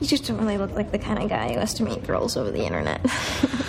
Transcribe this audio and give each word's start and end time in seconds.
You 0.00 0.06
just 0.06 0.26
don't 0.26 0.38
really 0.38 0.58
look 0.58 0.72
like 0.72 0.90
the 0.90 0.98
kind 0.98 1.22
of 1.22 1.28
guy 1.28 1.52
who 1.52 1.58
has 1.58 1.74
to 1.74 1.82
meet 1.84 2.06
girls 2.06 2.36
over 2.36 2.50
the 2.50 2.64
internet. 2.64 3.00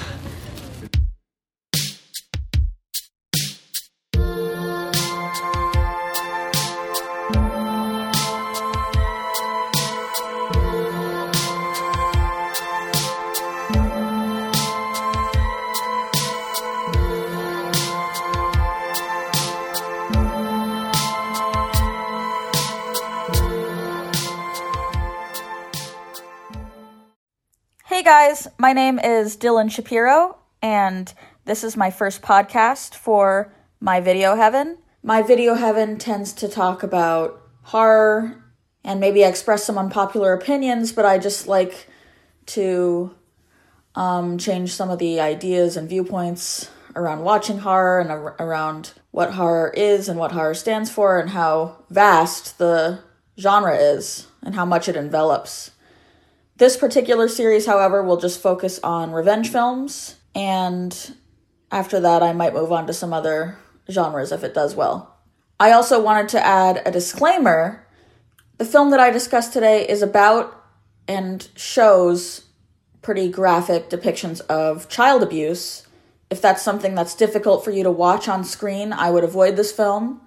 my 28.66 28.74
name 28.74 28.98
is 28.98 29.38
Dylan 29.38 29.70
Shapiro, 29.70 30.40
and 30.60 31.14
this 31.46 31.64
is 31.64 31.78
my 31.78 31.92
first 31.92 32.24
podcast 32.24 32.96
for 32.96 33.54
My 33.80 34.00
Video 34.00 34.36
Heaven. 34.36 34.80
My 35.04 35.22
Video 35.22 35.54
Heaven 35.54 36.00
tends 36.00 36.34
to 36.34 36.48
talk 36.48 36.82
about 36.82 37.40
horror 37.62 38.44
and 38.84 39.00
maybe 39.00 39.22
express 39.22 39.66
some 39.66 39.78
unpopular 39.78 40.34
opinions, 40.34 40.92
but 40.92 41.06
I 41.06 41.20
just 41.20 41.48
like 41.48 41.88
to 42.48 43.14
um, 43.94 44.40
change 44.40 44.74
some 44.74 44.90
of 44.90 44.98
the 44.98 45.20
ideas 45.20 45.78
and 45.78 45.88
viewpoints 45.88 46.72
around 46.96 47.22
watching 47.22 47.60
horror 47.60 48.00
and 48.00 48.10
ar- 48.10 48.36
around 48.40 48.94
what 49.12 49.34
horror 49.34 49.72
is 49.78 50.10
and 50.10 50.18
what 50.18 50.32
horror 50.32 50.56
stands 50.56 50.90
for 50.90 51.20
and 51.20 51.30
how 51.30 51.84
vast 51.92 52.58
the 52.58 53.02
genre 53.40 53.76
is 53.76 54.26
and 54.42 54.56
how 54.56 54.66
much 54.66 54.90
it 54.90 54.96
envelops. 54.96 55.70
This 56.58 56.78
particular 56.78 57.28
series, 57.28 57.66
however, 57.66 58.02
will 58.02 58.16
just 58.16 58.42
focus 58.42 58.80
on 58.82 59.12
revenge 59.12 59.50
films, 59.50 60.16
and 60.34 61.16
after 61.70 62.00
that, 62.00 62.24
I 62.24 62.32
might 62.32 62.54
move 62.54 62.72
on 62.72 62.88
to 62.88 62.94
some 62.94 63.12
other 63.12 63.58
genres 63.92 64.32
if 64.32 64.42
it 64.42 64.54
does 64.54 64.74
well. 64.74 65.18
I 65.60 65.74
also 65.74 66.02
wanted 66.02 66.30
to 66.30 66.46
add 66.46 66.82
a 66.86 66.92
disclaimer. 66.92 67.86
The 68.58 68.64
film 68.64 68.92
that 68.92 69.02
I 69.02 69.10
discussed 69.10 69.52
today 69.52 69.86
is 69.86 70.02
about 70.02 70.64
and 71.10 71.46
shows 71.58 72.46
pretty 73.02 73.30
graphic 73.30 73.90
depictions 73.90 74.40
of 74.48 74.88
child 74.88 75.24
abuse. 75.24 75.86
If 76.30 76.42
that's 76.42 76.64
something 76.64 76.96
that's 76.96 77.16
difficult 77.16 77.66
for 77.66 77.72
you 77.72 77.84
to 77.84 77.92
watch 77.92 78.30
on 78.30 78.46
screen, 78.46 78.94
I 78.94 79.12
would 79.12 79.26
avoid 79.26 79.58
this 79.58 79.74
film. 79.74 80.22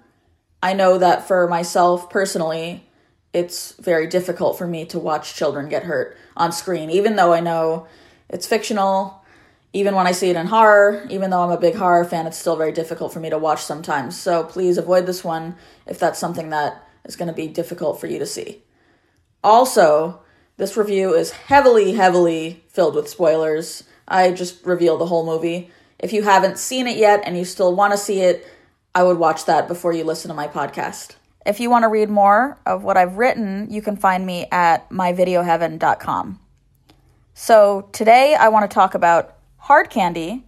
I 0.61 0.73
know 0.73 0.99
that 0.99 1.27
for 1.27 1.47
myself 1.47 2.09
personally, 2.09 2.88
it's 3.33 3.73
very 3.73 4.07
difficult 4.07 4.57
for 4.57 4.67
me 4.67 4.85
to 4.85 4.99
watch 4.99 5.35
children 5.35 5.69
get 5.69 5.83
hurt 5.83 6.17
on 6.35 6.51
screen, 6.51 6.89
even 6.89 7.15
though 7.15 7.33
I 7.33 7.39
know 7.39 7.87
it's 8.29 8.47
fictional. 8.47 9.23
Even 9.71 9.93
when 9.93 10.07
I 10.07 10.13
see 10.13 10.31
it 10.31 10.35
in 10.35 10.47
horror, 10.47 11.05
even 11.11 11.29
though 11.29 11.43
I'm 11.43 11.51
a 11.51 11.59
big 11.59 11.75
horror 11.75 12.03
fan, 12.03 12.25
it's 12.25 12.37
still 12.37 12.55
very 12.55 12.71
difficult 12.71 13.13
for 13.13 13.19
me 13.19 13.29
to 13.29 13.37
watch 13.37 13.61
sometimes. 13.61 14.17
So 14.17 14.43
please 14.43 14.79
avoid 14.79 15.05
this 15.05 15.23
one 15.23 15.55
if 15.85 15.99
that's 15.99 16.17
something 16.17 16.49
that 16.49 16.83
is 17.05 17.15
going 17.15 17.27
to 17.27 17.35
be 17.35 17.47
difficult 17.47 17.99
for 17.99 18.07
you 18.07 18.17
to 18.17 18.25
see. 18.25 18.63
Also, 19.43 20.21
this 20.57 20.75
review 20.75 21.13
is 21.13 21.31
heavily, 21.31 21.93
heavily 21.93 22.63
filled 22.67 22.95
with 22.95 23.07
spoilers. 23.07 23.83
I 24.07 24.31
just 24.31 24.65
revealed 24.65 25.01
the 25.01 25.05
whole 25.05 25.25
movie. 25.25 25.69
If 25.99 26.13
you 26.13 26.23
haven't 26.23 26.57
seen 26.57 26.87
it 26.87 26.97
yet 26.97 27.21
and 27.23 27.37
you 27.37 27.45
still 27.45 27.75
want 27.75 27.93
to 27.93 27.97
see 27.97 28.21
it, 28.21 28.47
I 28.95 29.03
would 29.03 29.19
watch 29.19 29.45
that 29.45 29.67
before 29.67 29.93
you 29.93 30.03
listen 30.03 30.29
to 30.29 30.35
my 30.35 30.47
podcast. 30.47 31.15
If 31.49 31.59
you 31.59 31.71
want 31.71 31.81
to 31.81 31.87
read 31.87 32.11
more 32.11 32.59
of 32.67 32.83
what 32.83 32.95
I've 32.95 33.17
written, 33.17 33.65
you 33.71 33.81
can 33.81 33.97
find 33.97 34.23
me 34.23 34.45
at 34.51 34.87
myvideoheaven.com. 34.91 36.39
So 37.33 37.89
today 37.91 38.35
I 38.35 38.49
want 38.49 38.69
to 38.69 38.75
talk 38.75 38.93
about 38.93 39.35
Hard 39.57 39.89
Candy, 39.89 40.45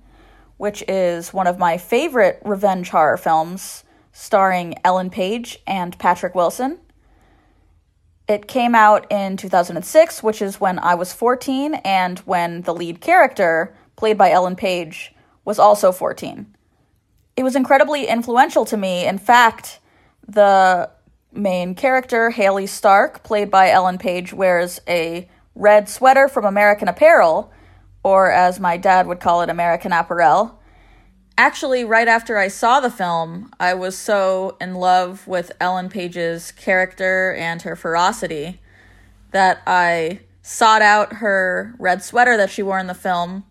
which 0.58 0.84
is 0.88 1.34
one 1.34 1.48
of 1.48 1.58
my 1.58 1.80
favorite 1.80 2.40
revenge 2.46 2.90
horror 2.90 3.17
films 3.17 3.84
starring 4.11 4.76
Ellen 4.86 5.10
Page 5.10 5.58
and 5.66 5.98
Patrick 5.98 6.36
Wilson. 6.36 6.78
It 8.28 8.48
came 8.48 8.76
out 8.76 9.11
in 9.11 9.38
2006, 9.38 10.22
which 10.22 10.40
is 10.40 10.61
when 10.61 10.78
I 10.78 10.94
was 10.94 11.14
14 11.14 11.73
and 11.84 12.20
when 12.20 12.61
the 12.61 12.76
lead 12.76 13.02
character, 13.02 13.76
played 13.95 14.20
by 14.20 14.30
Ellen 14.30 14.56
Page, 14.56 15.16
was 15.45 15.58
also 15.58 15.92
14. 15.92 16.45
It 17.36 17.42
was 17.42 17.56
incredibly 17.56 18.06
influential 18.06 18.66
to 18.66 18.78
me. 18.78 19.08
In 19.08 19.17
fact, 19.17 19.80
the 20.31 20.89
main 21.31 21.75
character, 21.75 22.30
Hayley 22.30 22.67
Stark, 22.67 23.23
played 23.23 23.52
by 23.52 23.69
Ellen 23.69 23.97
Page, 23.97 24.33
wears 24.33 24.80
a 24.87 25.30
red 25.55 25.89
sweater 25.89 26.27
from 26.27 26.45
American 26.45 26.87
Apparel, 26.87 27.52
or 28.03 28.31
as 28.31 28.59
my 28.59 28.77
dad 28.77 29.08
would 29.08 29.19
call 29.19 29.42
it, 29.42 29.49
American 29.49 29.92
Apparel. 29.92 30.59
Actually, 31.37 31.83
right 31.83 32.08
after 32.08 32.37
I 32.37 32.47
saw 32.47 32.80
the 32.80 32.92
film, 32.92 33.52
I 33.59 33.73
was 33.73 33.97
so 33.97 34.58
in 34.61 34.75
love 34.75 35.27
with 35.27 35.52
Ellen 35.59 35.89
Page's 35.89 36.52
character 36.52 37.33
and 37.33 37.61
her 37.61 37.75
ferocity 37.75 38.59
that 39.31 39.61
I 39.65 40.21
sought 40.42 40.81
out 40.81 41.13
her 41.13 41.73
red 41.80 42.03
sweater 42.03 42.37
that 42.37 42.49
she 42.49 42.63
wore 42.63 42.80
in 42.80 42.87
the 42.87 42.93
film 42.93 43.45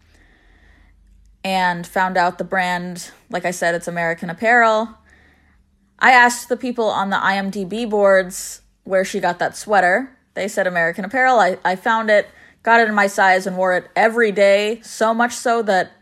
and 1.43 1.87
found 1.87 2.17
out 2.17 2.39
the 2.39 2.45
brand. 2.45 3.11
Like 3.31 3.45
I 3.45 3.51
said, 3.51 3.75
it's 3.75 3.89
American 3.89 4.31
Apparel. 4.31 4.97
I 6.01 6.13
asked 6.13 6.49
the 6.49 6.57
people 6.57 6.87
on 6.87 7.11
the 7.11 7.17
IMDb 7.17 7.89
boards 7.89 8.63
where 8.85 9.05
she 9.05 9.21
got 9.21 9.39
that 9.39 9.57
sweater. 9.57 10.17
They 10.35 10.49
said 10.49 10.67
American 10.67 11.05
Apparel. 11.05 11.39
I, 11.39 11.59
I 11.65 11.77
found 11.77 12.09
it, 12.11 12.29
got 12.63 12.81
it 12.81 12.89
in 12.89 12.95
my 12.95 13.07
size, 13.07 13.47
and 13.47 13.57
wore 13.57 13.75
it 13.77 13.91
every 13.95 14.33
day, 14.33 14.81
so 14.83 15.13
much 15.13 15.33
so 15.35 15.63
that 15.63 15.93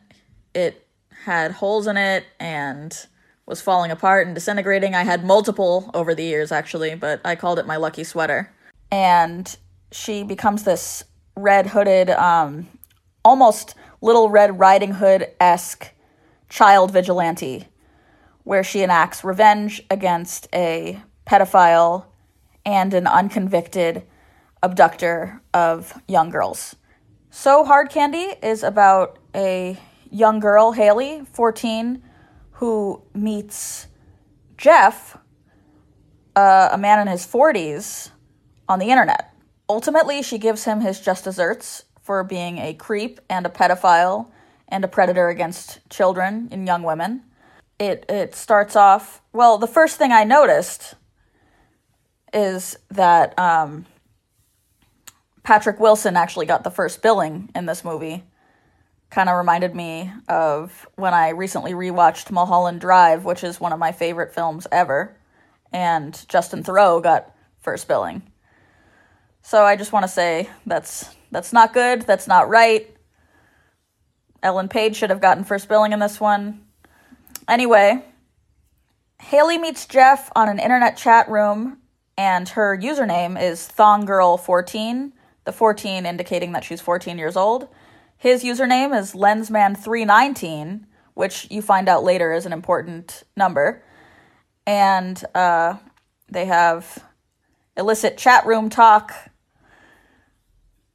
it 0.55 0.87
had 1.25 1.53
holes 1.53 1.87
in 1.87 1.97
it 1.97 2.25
and 2.39 3.07
was 3.47 3.61
falling 3.61 3.91
apart 3.91 4.27
and 4.27 4.35
disintegrating. 4.35 4.95
I 4.95 5.03
had 5.03 5.25
multiple 5.25 5.91
over 5.95 6.15
the 6.15 6.23
years, 6.23 6.53
actually, 6.53 6.95
but 6.95 7.21
I 7.25 7.35
called 7.35 7.59
it 7.59 7.67
my 7.67 7.77
lucky 7.77 8.05
sweater. 8.05 8.53
And 8.93 9.57
she 9.91 10.23
becomes 10.23 10.63
this 10.63 11.03
red 11.37 11.67
hooded, 11.67 12.11
um, 12.11 12.69
almost 13.25 13.75
Little 14.01 14.29
Red 14.29 14.61
Riding 14.61 14.93
Hood 14.93 15.27
esque 15.41 15.93
child 16.49 16.93
vigilante 16.93 17.67
where 18.49 18.65
she 18.65 18.83
enacts 18.83 19.25
revenge 19.25 19.83
against 19.91 20.49
a 20.55 20.99
pedophile 21.27 22.07
and 22.65 22.95
an 22.95 23.07
unconvicted 23.07 24.03
abductor 24.63 25.43
of 25.53 25.93
young 26.09 26.31
girls. 26.31 26.75
So 27.29 27.63
Hard 27.63 27.91
Candy 27.91 28.33
is 28.43 28.63
about 28.63 29.19
a 29.35 29.77
young 30.11 30.41
girl, 30.41 30.73
Hayley, 30.73 31.27
14, 31.31 32.03
who 32.53 33.03
meets 33.13 33.87
Jeff, 34.57 35.19
uh, 36.35 36.71
a 36.73 36.79
man 36.79 37.01
in 37.01 37.07
his 37.07 37.27
40s, 37.27 38.13
on 38.67 38.79
the 38.79 38.87
internet. 38.87 39.35
Ultimately, 39.69 40.23
she 40.23 40.39
gives 40.39 40.65
him 40.65 40.81
his 40.81 41.01
just 41.01 41.25
desserts 41.25 41.85
for 42.01 42.25
being 42.25 42.57
a 42.57 42.73
creep 42.73 43.21
and 43.29 43.45
a 43.45 43.51
pedophile 43.51 44.31
and 44.69 44.87
a 44.87 44.89
predator 44.89 45.29
against 45.29 45.81
children 45.91 46.49
and 46.51 46.67
young 46.67 46.83
women 46.83 47.25
it 47.79 48.05
it 48.09 48.35
starts 48.35 48.77
off 48.77 49.23
well 49.33 49.59
the 49.59 49.67
first 49.67 49.97
thing 49.97 50.13
i 50.13 50.25
noticed 50.25 50.95
is 52.33 52.77
that 52.91 53.39
um, 53.39 53.87
patrick 55.43 55.79
wilson 55.79 56.17
actually 56.17 56.47
got 56.47 56.65
the 56.65 56.71
first 56.71 57.03
billing 57.03 57.49
in 57.55 57.67
this 57.67 57.85
movie. 57.85 58.25
Kind 59.11 59.31
of 59.31 59.39
reminded 59.39 59.75
me 59.75 60.13
of 60.29 60.87
when 60.97 61.15
i 61.15 61.31
recently 61.31 61.73
rewatched 61.73 62.31
mulholland 62.31 62.81
drive 62.81 63.25
which 63.25 63.43
is 63.43 63.61
one 63.61 63.73
of 63.73 63.79
my 63.79 63.93
favorite 63.93 64.35
films 64.35 64.67
ever 64.71 65.17
and 65.73 66.27
justin 66.29 66.63
theroux 66.63 67.03
got 67.03 67.35
first 67.61 67.89
billing. 67.89 68.23
So 69.43 69.63
i 69.63 69.77
just 69.77 69.93
want 69.93 70.05
to 70.05 70.09
say 70.09 70.51
that's 70.67 71.15
that's 71.31 71.53
not 71.53 71.73
good 71.73 72.03
that's 72.03 72.27
not 72.27 72.49
right. 72.49 72.95
Ellen 74.41 74.69
page 74.69 74.95
should 74.97 75.11
have 75.11 75.21
gotten 75.21 75.43
first 75.43 75.69
billing 75.69 75.93
in 75.93 75.99
this 75.99 76.21
one 76.21 76.68
Anyway, 77.49 78.05
Hayley 79.21 79.57
meets 79.57 79.87
Jeff 79.87 80.31
on 80.37 80.51
an 80.51 80.59
internet 80.59 80.99
chat 80.99 81.29
room, 81.31 81.79
and 82.19 82.47
her 82.51 82.77
username 82.77 83.41
is 83.41 83.73
ThongGirl14, 83.77 85.13
the 85.45 85.53
14 85.53 86.05
indicating 86.05 86.53
that 86.53 86.63
she's 86.63 86.83
14 86.83 87.17
years 87.17 87.37
old. 87.37 87.69
His 88.19 88.45
username 88.45 88.97
is 88.97 89.15
Lensman319, 89.15 90.85
which 91.15 91.47
you 91.51 91.63
find 91.63 91.89
out 91.89 92.05
later 92.05 92.33
is 92.33 92.45
an 92.45 92.53
important 92.53 93.23
number. 93.35 93.83
And 94.67 95.25
uh, 95.35 95.77
they 96.31 96.45
have 96.45 97.03
illicit 97.79 98.19
chat 98.19 98.45
room 98.45 98.69
talk 98.69 99.15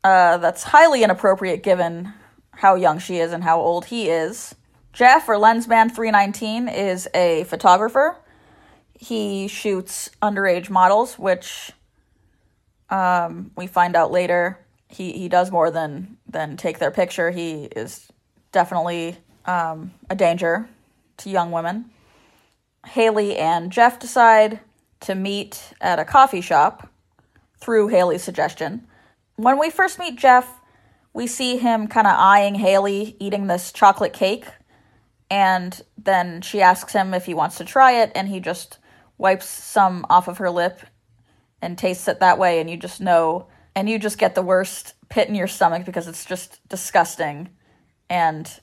uh, 0.03 0.37
that's 0.37 0.63
highly 0.63 1.03
inappropriate 1.03 1.63
given 1.63 2.13
how 2.51 2.75
young 2.75 2.99
she 2.99 3.17
is 3.17 3.31
and 3.31 3.43
how 3.43 3.59
old 3.59 3.85
he 3.85 4.09
is. 4.09 4.53
Jeff, 4.93 5.27
or 5.27 5.35
Lensman319, 5.35 6.73
is 6.73 7.09
a 7.13 7.43
photographer. 7.45 8.15
He 8.93 9.47
shoots 9.47 10.09
underage 10.21 10.69
models, 10.69 11.17
which 11.19 11.71
um, 12.89 13.51
we 13.57 13.67
find 13.67 13.95
out 13.95 14.11
later 14.11 14.59
he 14.87 15.13
he 15.13 15.27
does 15.27 15.51
more 15.51 15.71
than 15.71 16.17
than 16.27 16.55
take 16.55 16.79
their 16.79 16.91
picture. 16.91 17.31
He 17.31 17.65
is 17.65 18.07
definitely 18.51 19.17
um, 19.45 19.91
a 20.09 20.15
danger 20.15 20.69
to 21.17 21.29
young 21.29 21.51
women. 21.51 21.89
Hayley 22.85 23.37
and 23.37 23.71
Jeff 23.71 23.99
decide 23.99 24.59
to 25.01 25.15
meet 25.15 25.73
at 25.81 25.99
a 25.99 26.05
coffee 26.05 26.41
shop 26.41 26.89
through 27.59 27.87
Hayley's 27.87 28.23
suggestion. 28.23 28.87
When 29.35 29.57
we 29.57 29.69
first 29.69 29.99
meet 29.99 30.17
Jeff, 30.17 30.59
we 31.13 31.27
see 31.27 31.57
him 31.57 31.87
kind 31.87 32.07
of 32.07 32.13
eyeing 32.17 32.55
Hayley 32.55 33.15
eating 33.19 33.47
this 33.47 33.71
chocolate 33.71 34.13
cake, 34.13 34.45
and 35.33 35.81
then 35.97 36.41
she 36.41 36.61
asks 36.61 36.93
him 36.93 37.11
if 37.15 37.25
he 37.25 37.33
wants 37.33 37.57
to 37.57 37.65
try 37.65 37.93
it, 37.93 38.11
and 38.13 38.27
he 38.27 38.39
just 38.39 38.77
wipes 39.17 39.47
some 39.47 40.05
off 40.07 40.27
of 40.27 40.37
her 40.37 40.51
lip 40.51 40.81
and 41.59 41.75
tastes 41.75 42.07
it 42.07 42.19
that 42.19 42.37
way, 42.37 42.59
and 42.59 42.69
you 42.69 42.77
just 42.77 43.01
know, 43.01 43.47
and 43.75 43.89
you 43.89 43.97
just 43.97 44.19
get 44.19 44.35
the 44.35 44.43
worst 44.43 44.93
pit 45.09 45.27
in 45.27 45.33
your 45.33 45.47
stomach 45.47 45.85
because 45.85 46.07
it's 46.07 46.23
just 46.23 46.59
disgusting, 46.69 47.49
and 48.11 48.59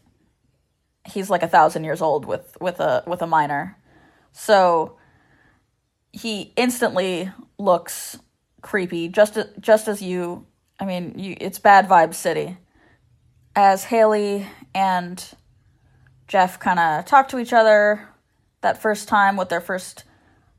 he's 1.04 1.28
like 1.28 1.42
a 1.42 1.48
thousand 1.48 1.82
years 1.82 2.00
old 2.00 2.24
with 2.24 2.56
with 2.60 2.78
a 2.78 3.02
with 3.04 3.20
a 3.20 3.26
minor, 3.26 3.76
so 4.30 4.96
he 6.12 6.52
instantly 6.54 7.32
looks 7.58 8.16
creepy, 8.62 9.08
just 9.08 9.36
just 9.58 9.88
as 9.88 10.00
you. 10.00 10.46
I 10.78 10.84
mean, 10.84 11.18
you, 11.18 11.36
it's 11.40 11.58
bad 11.58 11.88
vibe 11.88 12.14
city. 12.14 12.58
As 13.56 13.82
Hayley 13.82 14.46
and 14.72 15.20
Jeff 16.30 16.60
kind 16.60 16.78
of 16.78 17.04
talk 17.06 17.26
to 17.30 17.40
each 17.40 17.52
other 17.52 18.08
that 18.60 18.80
first 18.80 19.08
time 19.08 19.36
with 19.36 19.48
their 19.48 19.60
first 19.60 20.04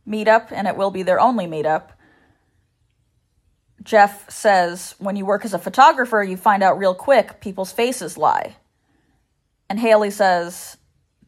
meetup, 0.06 0.52
and 0.52 0.68
it 0.68 0.76
will 0.76 0.92
be 0.92 1.02
their 1.02 1.18
only 1.18 1.46
meetup. 1.46 1.92
Jeff 3.82 4.30
says, 4.30 4.96
when 5.00 5.16
you 5.16 5.26
work 5.26 5.46
as 5.46 5.54
a 5.54 5.58
photographer, 5.58 6.22
you 6.22 6.36
find 6.36 6.62
out 6.62 6.78
real 6.78 6.94
quick 6.94 7.40
people's 7.40 7.72
faces 7.72 8.18
lie. 8.18 8.58
And 9.70 9.80
Hayley 9.80 10.10
says, 10.12 10.76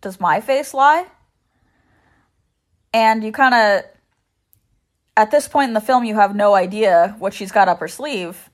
Does 0.01 0.19
my 0.19 0.41
face 0.41 0.73
lie? 0.73 1.05
And 2.93 3.23
you 3.23 3.31
kind 3.31 3.55
of, 3.55 3.85
at 5.15 5.31
this 5.31 5.47
point 5.47 5.69
in 5.69 5.73
the 5.73 5.79
film, 5.79 6.03
you 6.03 6.15
have 6.15 6.35
no 6.35 6.53
idea 6.53 7.15
what 7.17 7.33
she's 7.33 7.53
got 7.53 7.69
up 7.69 7.79
her 7.79 7.87
sleeve 7.87 8.49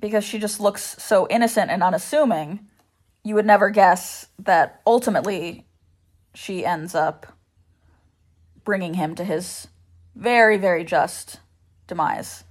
because 0.00 0.24
she 0.24 0.40
just 0.40 0.58
looks 0.58 1.00
so 1.00 1.28
innocent 1.30 1.70
and 1.70 1.84
unassuming. 1.84 2.66
You 3.26 3.34
would 3.34 3.44
never 3.44 3.70
guess 3.70 4.28
that 4.38 4.80
ultimately 4.86 5.66
she 6.32 6.64
ends 6.64 6.94
up 6.94 7.26
bringing 8.62 8.94
him 8.94 9.16
to 9.16 9.24
his 9.24 9.66
very, 10.14 10.56
very 10.56 10.84
just 10.84 11.40
demise. 11.88 12.44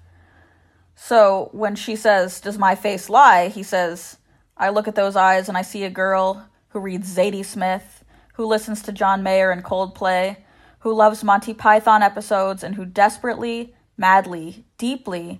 So 0.93 1.47
when 1.53 1.75
she 1.75 1.95
says, 1.95 2.41
Does 2.41 2.57
my 2.57 2.75
face 2.75 3.09
lie? 3.09 3.47
he 3.47 3.63
says, 3.63 4.17
I 4.57 4.67
look 4.67 4.89
at 4.89 4.95
those 4.95 5.15
eyes 5.15 5.47
and 5.47 5.57
I 5.57 5.61
see 5.61 5.85
a 5.85 5.89
girl 5.89 6.45
who 6.67 6.81
reads 6.81 7.15
Zadie 7.15 7.45
Smith, 7.45 8.03
who 8.33 8.45
listens 8.45 8.81
to 8.81 8.91
John 8.91 9.23
Mayer 9.23 9.51
and 9.51 9.63
Coldplay, 9.63 10.35
who 10.79 10.93
loves 10.93 11.23
Monty 11.23 11.53
Python 11.53 12.03
episodes, 12.03 12.65
and 12.65 12.75
who 12.75 12.83
desperately, 12.83 13.73
madly, 13.95 14.65
deeply 14.77 15.39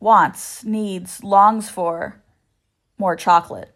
wants, 0.00 0.64
needs, 0.64 1.22
longs 1.22 1.70
for 1.70 2.20
more 2.98 3.14
chocolate. 3.14 3.73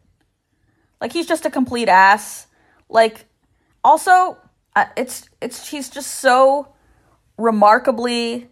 Like 1.01 1.13
he's 1.13 1.27
just 1.27 1.47
a 1.47 1.51
complete 1.51 1.89
ass. 1.89 2.47
Like 2.89 3.27
also 3.85 4.39
uh, 4.75 4.87
it's 4.97 5.29
it's 5.41 5.69
he's 5.69 5.89
just 5.89 6.17
so 6.17 6.75
remarkably 7.37 8.49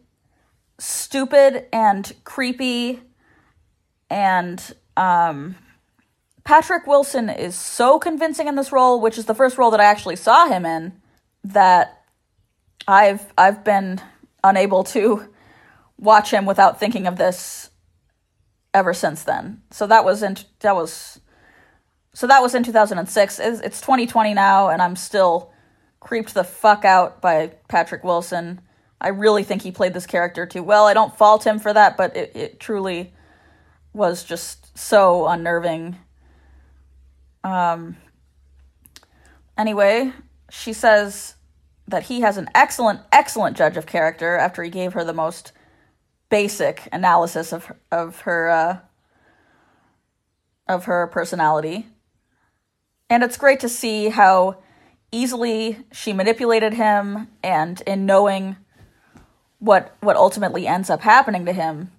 stupid 0.78 1.66
and 1.72 2.12
creepy 2.24 3.00
and 4.10 4.74
um 4.96 5.56
Patrick 6.44 6.86
Wilson 6.86 7.28
is 7.28 7.56
so 7.56 7.98
convincing 7.98 8.46
in 8.46 8.54
this 8.54 8.70
role, 8.70 9.00
which 9.00 9.18
is 9.18 9.24
the 9.24 9.34
first 9.34 9.58
role 9.58 9.72
that 9.72 9.80
I 9.80 9.84
actually 9.84 10.14
saw 10.14 10.46
him 10.46 10.64
in, 10.64 10.92
that 11.42 12.04
I've 12.86 13.32
I've 13.36 13.64
been 13.64 14.00
unable 14.44 14.84
to 14.84 15.28
watch 15.98 16.30
him 16.30 16.46
without 16.46 16.78
thinking 16.78 17.08
of 17.08 17.16
this 17.16 17.70
ever 18.72 18.94
since 18.94 19.24
then. 19.24 19.62
So 19.72 19.88
that 19.88 20.04
was 20.04 20.22
in 20.22 20.36
that 20.60 20.76
was 20.76 21.20
so 22.16 22.26
that 22.26 22.40
was 22.40 22.54
in 22.54 22.62
2006. 22.62 23.38
It's, 23.38 23.60
it's 23.60 23.80
2020 23.80 24.34
now, 24.34 24.68
and 24.68 24.80
I'm 24.80 24.96
still 24.96 25.52
creeped 26.00 26.34
the 26.34 26.44
fuck 26.44 26.84
out 26.84 27.20
by 27.20 27.52
Patrick 27.68 28.04
Wilson. 28.04 28.60
I 29.00 29.08
really 29.08 29.42
think 29.42 29.62
he 29.62 29.70
played 29.70 29.92
this 29.92 30.06
character 30.06 30.46
too 30.46 30.62
well. 30.62 30.86
I 30.86 30.94
don't 30.94 31.16
fault 31.16 31.46
him 31.46 31.58
for 31.58 31.72
that, 31.72 31.96
but 31.96 32.16
it, 32.16 32.32
it 32.34 32.60
truly 32.60 33.12
was 33.92 34.24
just 34.24 34.76
so 34.78 35.26
unnerving 35.26 35.96
um, 37.46 37.96
anyway, 39.56 40.12
she 40.50 40.72
says 40.72 41.36
that 41.86 42.04
he 42.04 42.22
has 42.22 42.38
an 42.38 42.48
excellent, 42.56 43.00
excellent 43.12 43.56
judge 43.56 43.76
of 43.76 43.86
character 43.86 44.36
after 44.36 44.64
he 44.64 44.70
gave 44.70 44.94
her 44.94 45.04
the 45.04 45.12
most 45.12 45.52
basic 46.28 46.88
analysis 46.90 47.52
of 47.52 47.70
of 47.92 48.22
her 48.22 48.50
uh, 48.50 48.78
of 50.66 50.86
her 50.86 51.06
personality, 51.06 51.86
and 53.08 53.22
it's 53.22 53.36
great 53.36 53.60
to 53.60 53.68
see 53.68 54.08
how 54.08 54.58
easily 55.12 55.84
she 55.92 56.12
manipulated 56.12 56.74
him, 56.74 57.28
and 57.42 57.80
in 57.86 58.06
knowing 58.06 58.56
what 59.58 59.96
what 60.00 60.16
ultimately 60.16 60.66
ends 60.66 60.90
up 60.90 61.00
happening 61.00 61.46
to 61.46 61.52
him 61.52 61.90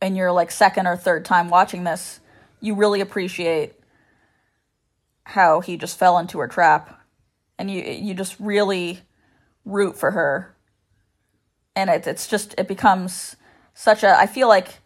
in 0.00 0.14
your 0.14 0.30
like 0.30 0.50
second 0.50 0.86
or 0.86 0.96
third 0.96 1.24
time 1.24 1.48
watching 1.48 1.82
this 1.84 2.20
you 2.60 2.74
really 2.74 3.00
appreciate 3.00 3.74
how 5.24 5.60
he 5.60 5.76
just 5.76 5.98
fell 5.98 6.18
into 6.18 6.38
her 6.38 6.48
trap. 6.48 7.00
And 7.58 7.70
you 7.70 7.82
you 7.82 8.14
just 8.14 8.38
really 8.38 9.00
root 9.64 9.96
for 9.96 10.10
her. 10.12 10.54
And 11.74 11.90
it, 11.90 12.06
it's 12.06 12.26
just 12.26 12.54
it 12.58 12.68
becomes 12.68 13.36
such 13.74 14.02
a 14.02 14.18
i 14.18 14.26
feel 14.26 14.48
like 14.48 14.78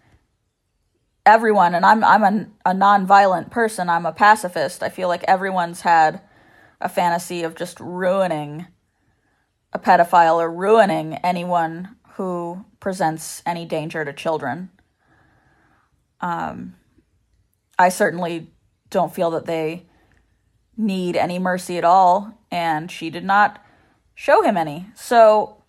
everyone 1.27 1.75
and 1.75 1.85
i'm 1.85 2.03
i'm 2.03 2.23
a, 2.23 2.47
a 2.67 2.75
non-violent 2.75 3.51
person. 3.51 3.89
I'm 3.89 4.07
a 4.07 4.13
pacifist. 4.13 4.83
I 4.83 4.89
feel 4.89 5.09
like 5.09 5.25
everyone's 5.25 5.83
had 5.83 6.23
a 6.81 6.89
fantasy 6.89 7.43
of 7.43 7.55
just 7.55 7.79
ruining 7.81 8.67
a 9.73 9.79
pedophile 9.79 10.37
or 10.37 10.51
ruining 10.51 11.15
anyone 11.17 11.97
who 12.15 12.65
presents 12.81 13.43
any 13.47 13.65
danger 13.65 14.05
to 14.05 14.13
children. 14.13 14.71
Um 16.21 16.75
I 17.79 17.89
certainly 17.89 18.51
don't 18.91 19.15
feel 19.15 19.31
that 19.31 19.47
they 19.47 19.87
need 20.77 21.17
any 21.17 21.39
mercy 21.39 21.79
at 21.79 21.85
all, 21.85 22.39
and 22.51 22.91
she 22.91 23.09
did 23.09 23.25
not 23.25 23.65
show 24.15 24.43
him 24.43 24.57
any. 24.57 24.89
So, 24.95 25.63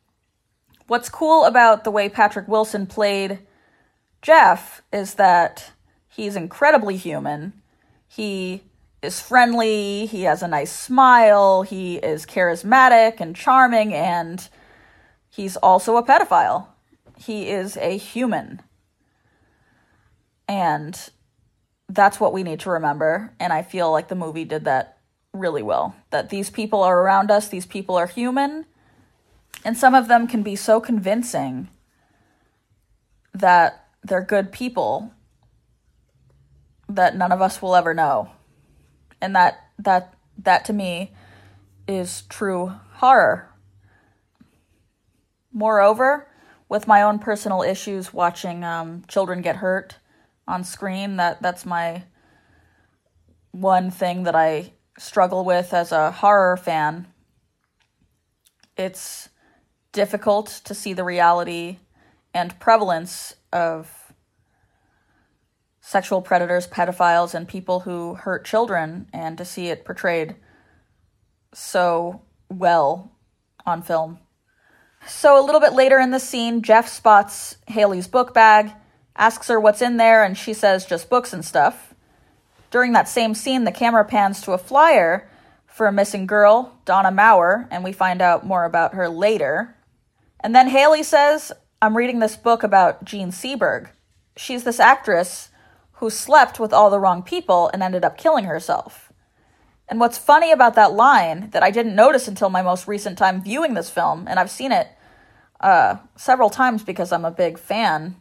what's 0.87 1.07
cool 1.07 1.45
about 1.45 1.83
the 1.83 1.91
way 1.91 2.09
Patrick 2.09 2.47
Wilson 2.47 2.85
played 2.85 3.39
Jeff 4.21 4.81
is 4.93 5.15
that 5.15 5.71
he's 6.07 6.35
incredibly 6.35 6.97
human. 6.97 7.53
He 8.07 8.63
is 9.01 9.19
friendly, 9.19 10.05
he 10.05 10.23
has 10.23 10.43
a 10.43 10.47
nice 10.47 10.71
smile, 10.71 11.63
he 11.63 11.95
is 11.97 12.25
charismatic 12.25 13.19
and 13.19 13.35
charming, 13.35 13.93
and 13.93 14.47
he's 15.29 15.57
also 15.57 15.97
a 15.97 16.03
pedophile. 16.03 16.67
He 17.17 17.49
is 17.49 17.77
a 17.77 17.97
human. 17.97 18.61
And 20.47 20.99
that's 21.89 22.19
what 22.19 22.33
we 22.33 22.43
need 22.43 22.59
to 22.61 22.69
remember. 22.69 23.33
And 23.39 23.51
I 23.51 23.63
feel 23.63 23.91
like 23.91 24.07
the 24.07 24.15
movie 24.15 24.45
did 24.45 24.65
that 24.65 24.97
really 25.33 25.63
well. 25.63 25.95
That 26.09 26.29
these 26.29 26.49
people 26.49 26.83
are 26.83 27.01
around 27.01 27.31
us, 27.31 27.47
these 27.47 27.65
people 27.65 27.95
are 27.95 28.07
human, 28.07 28.65
and 29.63 29.77
some 29.77 29.95
of 29.95 30.07
them 30.07 30.27
can 30.27 30.43
be 30.43 30.55
so 30.55 30.79
convincing 30.79 31.69
that 33.33 33.80
they're 34.03 34.23
good 34.23 34.51
people 34.51 35.11
that 36.89 37.15
none 37.15 37.31
of 37.31 37.41
us 37.41 37.61
will 37.61 37.75
ever 37.75 37.93
know. 37.93 38.29
And 39.21 39.35
that 39.35 39.69
that 39.79 40.13
that 40.37 40.65
to 40.65 40.73
me 40.73 41.13
is 41.87 42.23
true 42.23 42.73
horror. 42.93 43.49
Moreover, 45.53 46.27
with 46.69 46.87
my 46.87 47.01
own 47.01 47.19
personal 47.19 47.61
issues 47.61 48.13
watching 48.13 48.63
um, 48.63 49.03
children 49.07 49.41
get 49.41 49.57
hurt 49.57 49.97
on 50.47 50.63
screen. 50.63 51.17
That 51.17 51.41
that's 51.41 51.65
my 51.65 52.03
one 53.51 53.91
thing 53.91 54.23
that 54.23 54.35
I 54.35 54.71
struggle 54.97 55.43
with 55.43 55.73
as 55.73 55.91
a 55.91 56.11
horror 56.11 56.57
fan. 56.57 57.07
It's 58.77 59.29
difficult 59.91 60.61
to 60.63 60.73
see 60.73 60.93
the 60.93 61.03
reality 61.03 61.79
and 62.33 62.57
prevalence 62.59 63.35
of 63.51 64.13
sexual 65.81 66.21
predators, 66.21 66.67
pedophiles, 66.67 67.33
and 67.33 67.47
people 67.47 67.81
who 67.81 68.15
hurt 68.15 68.45
children, 68.45 69.07
and 69.11 69.37
to 69.37 69.45
see 69.45 69.67
it 69.67 69.83
portrayed 69.83 70.35
so 71.53 72.21
well 72.49 73.11
on 73.65 73.81
film. 73.81 74.19
So, 75.07 75.43
a 75.43 75.45
little 75.45 75.59
bit 75.59 75.73
later 75.73 75.99
in 75.99 76.11
the 76.11 76.19
scene, 76.19 76.61
Jeff 76.61 76.87
spots 76.87 77.57
Hayley's 77.67 78.07
book 78.07 78.33
bag 78.33 78.71
asks 79.15 79.47
her 79.47 79.59
what's 79.59 79.81
in 79.81 79.97
there, 79.97 80.23
and 80.23 80.37
she 80.37 80.53
says 80.53 80.85
just 80.85 81.09
books 81.09 81.33
and 81.33 81.43
stuff. 81.43 81.93
During 82.69 82.93
that 82.93 83.09
same 83.09 83.33
scene, 83.33 83.63
the 83.63 83.71
camera 83.71 84.05
pans 84.05 84.41
to 84.41 84.53
a 84.53 84.57
flyer 84.57 85.29
for 85.65 85.87
a 85.87 85.91
missing 85.91 86.27
girl, 86.27 86.77
Donna 86.85 87.11
Maurer, 87.11 87.67
and 87.71 87.83
we 87.83 87.91
find 87.91 88.21
out 88.21 88.45
more 88.45 88.63
about 88.63 88.93
her 88.93 89.09
later. 89.09 89.75
And 90.39 90.55
then 90.55 90.67
Hayley 90.67 91.03
says, 91.03 91.51
I'm 91.83 91.97
reading 91.97 92.19
this 92.19 92.35
book 92.35 92.61
about 92.61 93.05
Jean 93.05 93.31
Seberg. 93.31 93.89
She's 94.37 94.63
this 94.63 94.79
actress 94.79 95.49
who 95.93 96.11
slept 96.11 96.59
with 96.59 96.71
all 96.71 96.91
the 96.91 96.99
wrong 96.99 97.23
people 97.23 97.71
and 97.73 97.81
ended 97.81 98.05
up 98.05 98.19
killing 98.19 98.45
herself. 98.45 99.11
And 99.87 99.99
what's 99.99 100.19
funny 100.19 100.51
about 100.51 100.75
that 100.75 100.93
line 100.93 101.49
that 101.49 101.63
I 101.63 101.71
didn't 101.71 101.95
notice 101.95 102.27
until 102.27 102.51
my 102.51 102.61
most 102.61 102.87
recent 102.87 103.17
time 103.17 103.41
viewing 103.41 103.73
this 103.73 103.89
film, 103.89 104.27
and 104.27 104.39
I've 104.39 104.51
seen 104.51 104.71
it 104.71 104.89
uh, 105.59 105.97
several 106.15 106.51
times 106.51 106.83
because 106.83 107.11
I'm 107.11 107.25
a 107.25 107.31
big 107.31 107.57
fan, 107.57 108.15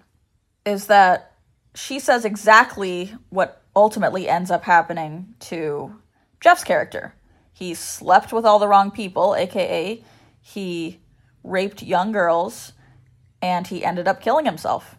is 0.64 0.86
that 0.86 1.36
she 1.74 1.98
says 1.98 2.24
exactly 2.24 3.14
what 3.28 3.62
ultimately 3.76 4.26
ends 4.26 4.50
up 4.50 4.64
happening 4.64 5.34
to 5.40 5.94
Jeff's 6.40 6.64
character. 6.64 7.14
He 7.52 7.74
slept 7.74 8.32
with 8.32 8.46
all 8.46 8.58
the 8.58 8.68
wrong 8.68 8.90
people, 8.90 9.36
aka 9.36 10.02
he 10.40 11.00
raped 11.44 11.82
young 11.82 12.10
girls, 12.10 12.72
and 13.42 13.66
he 13.66 13.84
ended 13.84 14.06
up 14.06 14.20
killing 14.20 14.44
himself. 14.44 14.96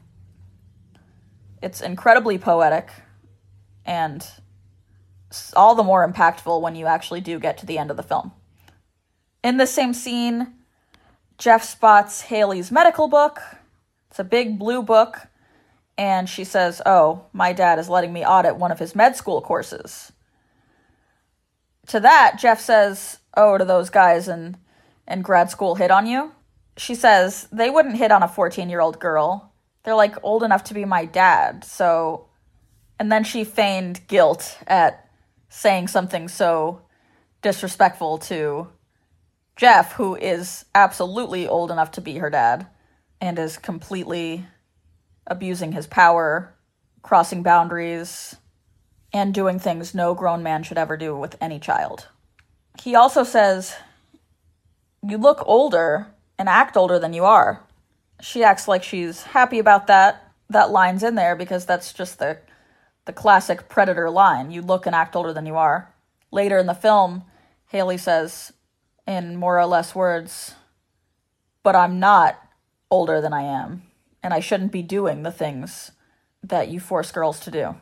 It's 1.62 1.81
incredibly 1.81 2.38
poetic 2.38 2.89
and 3.86 4.25
all 5.55 5.75
the 5.75 5.83
more 5.83 6.07
impactful 6.07 6.62
when 6.62 6.75
you 6.75 6.86
actually 6.86 7.21
do 7.21 7.39
get 7.39 7.57
to 7.60 7.65
the 7.65 7.77
end 7.77 7.91
of 7.91 7.98
the 7.98 8.03
film. 8.03 8.31
In 9.43 9.57
the 9.57 9.67
same 9.67 9.93
scene, 9.93 10.53
Jeff 11.38 11.63
spots 11.63 12.24
Hayley's 12.24 12.71
medical 12.71 13.07
book. 13.07 13.39
It's 14.10 14.19
a 14.19 14.24
big 14.24 14.60
blue 14.60 14.83
book, 14.83 15.27
and 15.98 16.27
she 16.29 16.43
says, 16.43 16.81
Oh, 16.86 17.25
my 17.33 17.53
dad 17.53 17.79
is 17.79 17.89
letting 17.89 18.13
me 18.13 18.25
audit 18.25 18.57
one 18.57 18.71
of 18.71 18.79
his 18.79 18.95
med 18.95 19.15
school 19.15 19.41
courses. 19.41 20.12
To 21.88 22.00
that, 22.00 22.38
Jeff 22.39 22.60
says, 22.60 23.19
Oh, 23.36 23.57
do 23.57 23.65
those 23.65 23.89
guys 23.89 24.27
in, 24.27 24.57
in 25.07 25.21
grad 25.21 25.50
school 25.50 25.75
hit 25.75 25.91
on 25.91 26.05
you? 26.05 26.33
She 26.77 26.95
says, 26.95 27.47
They 27.51 27.69
wouldn't 27.69 27.97
hit 27.97 28.11
on 28.11 28.23
a 28.23 28.27
14 28.27 28.69
year 28.69 28.81
old 28.81 28.99
girl. 28.99 29.53
They're 29.83 29.95
like 29.95 30.15
old 30.23 30.43
enough 30.43 30.65
to 30.65 30.73
be 30.73 30.85
my 30.85 31.05
dad, 31.05 31.63
so. 31.63 32.27
And 32.99 33.11
then 33.11 33.23
she 33.23 33.43
feigned 33.43 34.07
guilt 34.07 34.59
at 34.67 35.09
saying 35.49 35.87
something 35.87 36.27
so 36.27 36.83
disrespectful 37.41 38.19
to 38.19 38.67
Jeff, 39.55 39.93
who 39.93 40.15
is 40.15 40.65
absolutely 40.73 41.47
old 41.47 41.71
enough 41.71 41.91
to 41.91 42.01
be 42.01 42.17
her 42.17 42.29
dad 42.29 42.67
and 43.19 43.37
is 43.37 43.57
completely 43.57 44.45
abusing 45.27 45.71
his 45.71 45.87
power, 45.87 46.53
crossing 47.01 47.43
boundaries, 47.43 48.35
and 49.13 49.33
doing 49.33 49.59
things 49.59 49.93
no 49.93 50.13
grown 50.13 50.41
man 50.41 50.63
should 50.63 50.77
ever 50.77 50.97
do 50.97 51.15
with 51.15 51.35
any 51.41 51.59
child. 51.59 52.07
He 52.81 52.95
also 52.95 53.23
says, 53.23 53.75
You 55.03 55.17
look 55.17 55.43
older 55.45 56.07
and 56.41 56.50
act 56.50 56.75
older 56.75 56.98
than 56.98 57.13
you 57.13 57.24
are. 57.24 57.62
She 58.19 58.43
acts 58.43 58.67
like 58.67 58.81
she's 58.81 59.21
happy 59.21 59.60
about 59.60 59.86
that. 59.86 60.33
That 60.50 60.71
line's 60.71 61.03
in 61.03 61.13
there 61.13 61.36
because 61.36 61.67
that's 61.67 61.93
just 61.93 62.17
the 62.17 62.39
the 63.05 63.13
classic 63.13 63.69
predator 63.69 64.10
line. 64.10 64.50
You 64.50 64.63
look 64.63 64.88
and 64.88 64.95
act 64.95 65.15
older 65.15 65.33
than 65.33 65.45
you 65.45 65.55
are. 65.55 65.93
Later 66.31 66.57
in 66.57 66.65
the 66.65 66.74
film, 66.74 67.25
Hayley 67.67 68.00
says 68.00 68.53
in 69.05 69.36
more 69.36 69.60
or 69.60 69.67
less 69.67 69.93
words, 69.93 70.55
but 71.62 71.75
I'm 71.75 72.00
not 72.00 72.39
older 72.89 73.21
than 73.21 73.33
I 73.33 73.43
am, 73.43 73.83
and 74.24 74.33
I 74.33 74.39
shouldn't 74.39 74.71
be 74.71 74.81
doing 74.81 75.21
the 75.21 75.31
things 75.31 75.91
that 76.41 76.69
you 76.69 76.79
force 76.79 77.12
girls 77.12 77.39
to 77.41 77.51
do. 77.51 77.75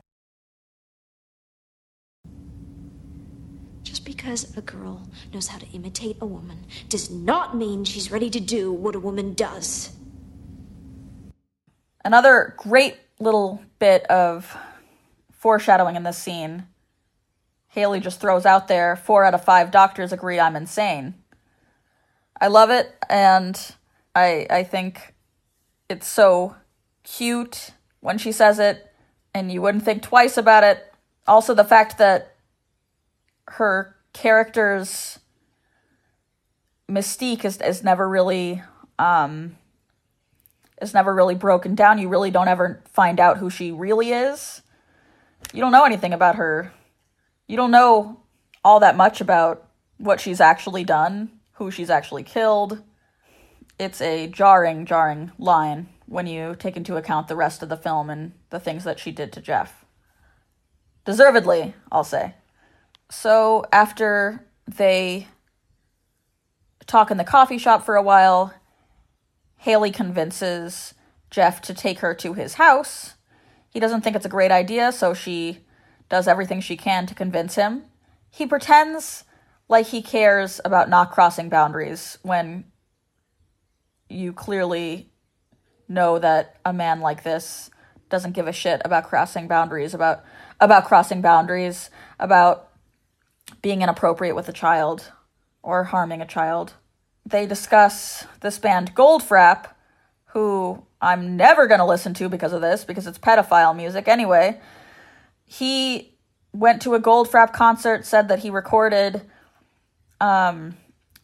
Just 3.83 4.03
because 4.19 4.53
a 4.57 4.61
girl 4.61 5.07
knows 5.33 5.47
how 5.47 5.57
to 5.57 5.65
imitate 5.67 6.17
a 6.19 6.25
woman 6.25 6.65
does 6.89 7.09
not 7.09 7.55
mean 7.55 7.85
she's 7.85 8.11
ready 8.11 8.29
to 8.29 8.39
do 8.41 8.69
what 8.69 8.93
a 8.93 8.99
woman 8.99 9.33
does. 9.33 9.91
Another 12.03 12.53
great 12.57 12.97
little 13.21 13.61
bit 13.79 14.03
of 14.07 14.57
foreshadowing 15.31 15.95
in 15.95 16.03
this 16.03 16.17
scene. 16.17 16.67
Hayley 17.69 18.01
just 18.01 18.19
throws 18.19 18.45
out 18.45 18.67
there 18.67 18.97
four 18.97 19.23
out 19.23 19.33
of 19.33 19.45
five 19.45 19.71
doctors 19.71 20.11
agree 20.11 20.37
I'm 20.37 20.57
insane. 20.57 21.13
I 22.41 22.47
love 22.47 22.71
it, 22.71 22.93
and 23.09 23.57
I 24.13 24.47
I 24.49 24.63
think 24.63 25.13
it's 25.89 26.07
so 26.07 26.57
cute 27.03 27.71
when 28.01 28.17
she 28.17 28.33
says 28.33 28.59
it, 28.59 28.91
and 29.33 29.49
you 29.49 29.61
wouldn't 29.61 29.85
think 29.85 30.03
twice 30.03 30.35
about 30.35 30.65
it. 30.65 30.93
Also, 31.25 31.53
the 31.53 31.63
fact 31.63 31.99
that 31.99 32.35
her 33.47 33.95
character's 34.13 35.19
mystique 36.89 37.45
is 37.45 37.61
is 37.61 37.83
never 37.83 38.07
really 38.07 38.61
um, 38.97 39.55
is 40.81 40.93
never 40.93 41.13
really 41.13 41.35
broken 41.35 41.75
down. 41.75 41.99
You 41.99 42.09
really 42.09 42.31
don't 42.31 42.47
ever 42.47 42.81
find 42.91 43.19
out 43.19 43.37
who 43.37 43.49
she 43.49 43.71
really 43.71 44.11
is. 44.11 44.61
You 45.53 45.61
don't 45.61 45.71
know 45.71 45.85
anything 45.85 46.13
about 46.13 46.35
her. 46.35 46.73
You 47.47 47.57
don't 47.57 47.71
know 47.71 48.19
all 48.63 48.79
that 48.81 48.97
much 48.97 49.21
about 49.21 49.67
what 49.97 50.19
she's 50.19 50.41
actually 50.41 50.83
done, 50.83 51.29
who 51.53 51.71
she's 51.71 51.89
actually 51.89 52.23
killed. 52.23 52.81
It's 53.77 54.01
a 54.01 54.27
jarring, 54.27 54.85
jarring 54.85 55.31
line 55.37 55.87
when 56.05 56.27
you 56.27 56.55
take 56.57 56.75
into 56.75 56.97
account 56.97 57.27
the 57.27 57.35
rest 57.35 57.63
of 57.63 57.69
the 57.69 57.77
film 57.77 58.09
and 58.09 58.33
the 58.49 58.59
things 58.59 58.83
that 58.83 58.99
she 58.99 59.11
did 59.11 59.31
to 59.33 59.41
Jeff. 59.41 59.85
Deservedly, 61.05 61.73
I'll 61.91 62.03
say. 62.03 62.35
So 63.09 63.65
after 63.71 64.45
they 64.67 65.27
talk 66.85 67.11
in 67.11 67.17
the 67.17 67.23
coffee 67.23 67.57
shop 67.57 67.85
for 67.85 67.95
a 67.95 68.03
while, 68.03 68.53
Hayley 69.57 69.91
convinces 69.91 70.93
Jeff 71.29 71.61
to 71.63 71.73
take 71.73 71.99
her 71.99 72.13
to 72.15 72.33
his 72.33 72.55
house. 72.55 73.15
He 73.69 73.79
doesn't 73.79 74.01
think 74.01 74.15
it's 74.15 74.25
a 74.25 74.29
great 74.29 74.51
idea, 74.51 74.91
so 74.91 75.13
she 75.13 75.59
does 76.07 76.27
everything 76.27 76.61
she 76.61 76.77
can 76.77 77.05
to 77.05 77.15
convince 77.15 77.55
him. 77.55 77.83
He 78.29 78.45
pretends 78.45 79.25
like 79.67 79.87
he 79.87 80.01
cares 80.01 80.59
about 80.65 80.89
not 80.89 81.11
crossing 81.11 81.49
boundaries 81.49 82.17
when 82.23 82.65
you 84.09 84.33
clearly 84.33 85.11
know 85.87 86.17
that 86.19 86.57
a 86.65 86.73
man 86.73 86.99
like 86.99 87.23
this 87.23 87.69
doesn't 88.09 88.33
give 88.33 88.47
a 88.47 88.53
shit 88.53 88.81
about 88.83 89.07
crossing 89.07 89.47
boundaries, 89.47 89.93
about 89.93 90.23
about 90.59 90.85
crossing 90.85 91.21
boundaries, 91.21 91.89
about 92.19 92.68
being 93.61 93.81
inappropriate 93.81 94.35
with 94.35 94.49
a 94.49 94.53
child 94.53 95.11
or 95.61 95.85
harming 95.85 96.21
a 96.21 96.25
child. 96.25 96.73
They 97.25 97.45
discuss 97.45 98.25
this 98.41 98.57
band 98.57 98.95
Goldfrapp, 98.95 99.67
who 100.27 100.85
I'm 101.01 101.37
never 101.37 101.67
going 101.67 101.79
to 101.79 101.85
listen 101.85 102.13
to 102.15 102.29
because 102.29 102.53
of 102.53 102.61
this, 102.61 102.83
because 102.83 103.07
it's 103.07 103.17
pedophile 103.17 103.75
music 103.75 104.07
anyway. 104.07 104.59
He 105.45 106.17
went 106.53 106.81
to 106.83 106.95
a 106.95 106.99
Goldfrapp 106.99 107.53
concert, 107.53 108.05
said 108.05 108.27
that 108.29 108.39
he 108.39 108.49
recorded 108.49 109.21
um, 110.19 110.75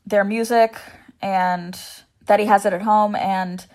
their 0.05 0.23
music 0.23 0.77
and 1.21 1.79
that 2.25 2.39
he 2.39 2.45
has 2.45 2.65
it 2.65 2.73
at 2.73 2.81
home. 2.81 3.15
And 3.15 3.65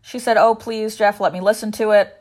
she 0.00 0.18
said, 0.18 0.36
"Oh, 0.36 0.54
please, 0.54 0.96
Jeff, 0.96 1.20
let 1.20 1.32
me 1.32 1.40
listen 1.40 1.72
to 1.72 1.90
it. 1.90 2.14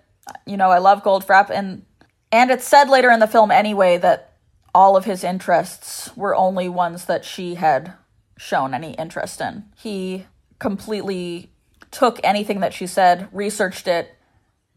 You 0.45 0.57
know, 0.57 0.69
I 0.69 0.79
love 0.79 1.03
Goldfrapp." 1.03 1.49
And 1.49 1.85
and 2.31 2.51
it's 2.51 2.67
said 2.67 2.89
later 2.89 3.09
in 3.11 3.19
the 3.19 3.27
film 3.27 3.51
anyway 3.51 3.97
that 3.97 4.30
all 4.73 4.95
of 4.95 5.05
his 5.05 5.23
interests 5.23 6.15
were 6.15 6.35
only 6.35 6.69
ones 6.69 7.05
that 7.05 7.25
she 7.25 7.55
had 7.55 7.93
shown 8.37 8.73
any 8.73 8.93
interest 8.93 9.41
in. 9.41 9.65
He 9.77 10.25
completely 10.59 11.51
took 11.91 12.19
anything 12.23 12.61
that 12.61 12.73
she 12.73 12.87
said, 12.87 13.27
researched 13.31 13.87
it, 13.87 14.15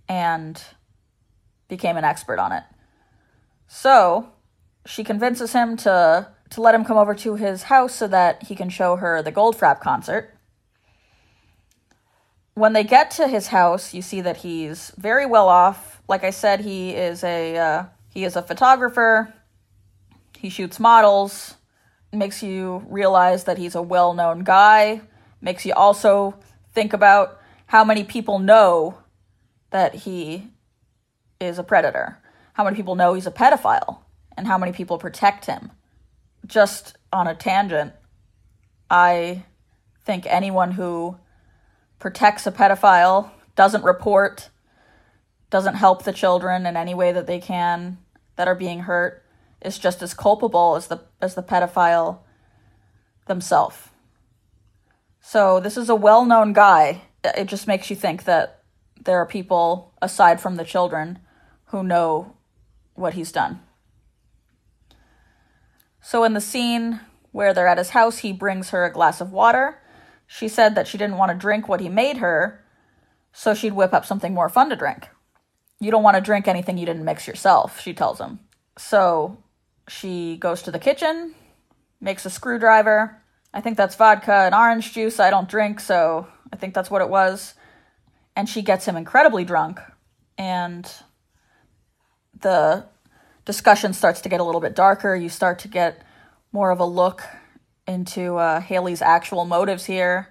and 0.08 0.62
became 1.68 1.96
an 1.96 2.04
expert 2.04 2.38
on 2.38 2.52
it. 2.52 2.64
So, 3.66 4.30
she 4.86 5.04
convinces 5.04 5.52
him 5.52 5.76
to 5.78 6.28
to 6.50 6.60
let 6.60 6.74
him 6.74 6.84
come 6.84 6.98
over 6.98 7.14
to 7.14 7.34
his 7.34 7.64
house 7.64 7.94
so 7.94 8.06
that 8.06 8.44
he 8.44 8.54
can 8.54 8.68
show 8.68 8.96
her 8.96 9.22
the 9.22 9.32
Goldfrapp 9.32 9.80
concert. 9.80 10.36
When 12.54 12.74
they 12.74 12.84
get 12.84 13.10
to 13.12 13.26
his 13.26 13.48
house, 13.48 13.92
you 13.92 14.02
see 14.02 14.20
that 14.20 14.38
he's 14.38 14.92
very 14.96 15.26
well 15.26 15.48
off. 15.48 16.00
Like 16.06 16.22
I 16.22 16.30
said, 16.30 16.60
he 16.60 16.90
is 16.90 17.24
a 17.24 17.56
uh, 17.56 17.84
he 18.10 18.24
is 18.24 18.36
a 18.36 18.42
photographer. 18.42 19.34
He 20.44 20.50
shoots 20.50 20.78
models 20.78 21.54
makes 22.12 22.42
you 22.42 22.84
realize 22.90 23.44
that 23.44 23.56
he's 23.56 23.74
a 23.74 23.80
well 23.80 24.12
known 24.12 24.44
guy, 24.44 25.00
makes 25.40 25.64
you 25.64 25.72
also 25.72 26.38
think 26.74 26.92
about 26.92 27.40
how 27.64 27.82
many 27.82 28.04
people 28.04 28.38
know 28.38 28.98
that 29.70 29.94
he 29.94 30.50
is 31.40 31.58
a 31.58 31.62
predator, 31.62 32.18
how 32.52 32.62
many 32.62 32.76
people 32.76 32.94
know 32.94 33.14
he's 33.14 33.26
a 33.26 33.30
pedophile, 33.30 34.00
and 34.36 34.46
how 34.46 34.58
many 34.58 34.70
people 34.70 34.98
protect 34.98 35.46
him. 35.46 35.70
Just 36.44 36.94
on 37.10 37.26
a 37.26 37.34
tangent, 37.34 37.94
I 38.90 39.44
think 40.04 40.26
anyone 40.26 40.72
who 40.72 41.16
protects 41.98 42.46
a 42.46 42.52
pedophile, 42.52 43.30
doesn't 43.56 43.82
report, 43.82 44.50
doesn't 45.48 45.76
help 45.76 46.04
the 46.04 46.12
children 46.12 46.66
in 46.66 46.76
any 46.76 46.92
way 46.92 47.12
that 47.12 47.26
they 47.26 47.40
can 47.40 47.96
that 48.36 48.46
are 48.46 48.54
being 48.54 48.80
hurt, 48.80 49.23
is 49.64 49.78
just 49.78 50.02
as 50.02 50.14
culpable 50.14 50.76
as 50.76 50.88
the 50.88 51.00
as 51.20 51.34
the 51.34 51.42
pedophile 51.42 52.18
themselves. 53.26 53.76
So 55.20 55.58
this 55.58 55.76
is 55.76 55.88
a 55.88 55.94
well-known 55.94 56.52
guy. 56.52 57.02
It 57.24 57.46
just 57.46 57.66
makes 57.66 57.88
you 57.88 57.96
think 57.96 58.24
that 58.24 58.62
there 59.02 59.16
are 59.16 59.26
people 59.26 59.94
aside 60.02 60.40
from 60.40 60.56
the 60.56 60.64
children 60.64 61.18
who 61.66 61.82
know 61.82 62.36
what 62.94 63.14
he's 63.14 63.32
done. 63.32 63.60
So 66.02 66.24
in 66.24 66.34
the 66.34 66.40
scene 66.40 67.00
where 67.32 67.54
they're 67.54 67.66
at 67.66 67.78
his 67.78 67.90
house, 67.90 68.18
he 68.18 68.32
brings 68.32 68.70
her 68.70 68.84
a 68.84 68.92
glass 68.92 69.22
of 69.22 69.32
water. 69.32 69.80
She 70.26 70.48
said 70.48 70.74
that 70.74 70.86
she 70.86 70.98
didn't 70.98 71.16
want 71.16 71.32
to 71.32 71.38
drink 71.38 71.68
what 71.68 71.80
he 71.80 71.88
made 71.88 72.18
her, 72.18 72.62
so 73.32 73.54
she'd 73.54 73.72
whip 73.72 73.94
up 73.94 74.04
something 74.04 74.34
more 74.34 74.48
fun 74.48 74.68
to 74.70 74.76
drink. 74.76 75.08
You 75.80 75.90
don't 75.90 76.02
want 76.02 76.16
to 76.16 76.20
drink 76.20 76.46
anything 76.46 76.78
you 76.78 76.86
didn't 76.86 77.04
mix 77.04 77.26
yourself, 77.26 77.80
she 77.80 77.94
tells 77.94 78.20
him. 78.20 78.40
So 78.76 79.38
she 79.88 80.36
goes 80.36 80.62
to 80.62 80.70
the 80.70 80.78
kitchen, 80.78 81.34
makes 82.00 82.24
a 82.24 82.30
screwdriver. 82.30 83.20
I 83.52 83.60
think 83.60 83.76
that's 83.76 83.94
vodka 83.94 84.32
and 84.32 84.54
orange 84.54 84.92
juice. 84.92 85.20
I 85.20 85.30
don't 85.30 85.48
drink, 85.48 85.80
so 85.80 86.26
I 86.52 86.56
think 86.56 86.74
that's 86.74 86.90
what 86.90 87.02
it 87.02 87.08
was. 87.08 87.54
And 88.36 88.48
she 88.48 88.62
gets 88.62 88.86
him 88.86 88.96
incredibly 88.96 89.44
drunk, 89.44 89.80
and 90.36 90.90
the 92.40 92.86
discussion 93.44 93.92
starts 93.92 94.20
to 94.22 94.28
get 94.28 94.40
a 94.40 94.44
little 94.44 94.60
bit 94.60 94.74
darker. 94.74 95.14
You 95.14 95.28
start 95.28 95.58
to 95.60 95.68
get 95.68 96.02
more 96.52 96.70
of 96.70 96.80
a 96.80 96.84
look 96.84 97.22
into 97.86 98.36
uh, 98.36 98.60
Hayley's 98.60 99.02
actual 99.02 99.44
motives 99.44 99.84
here. 99.84 100.28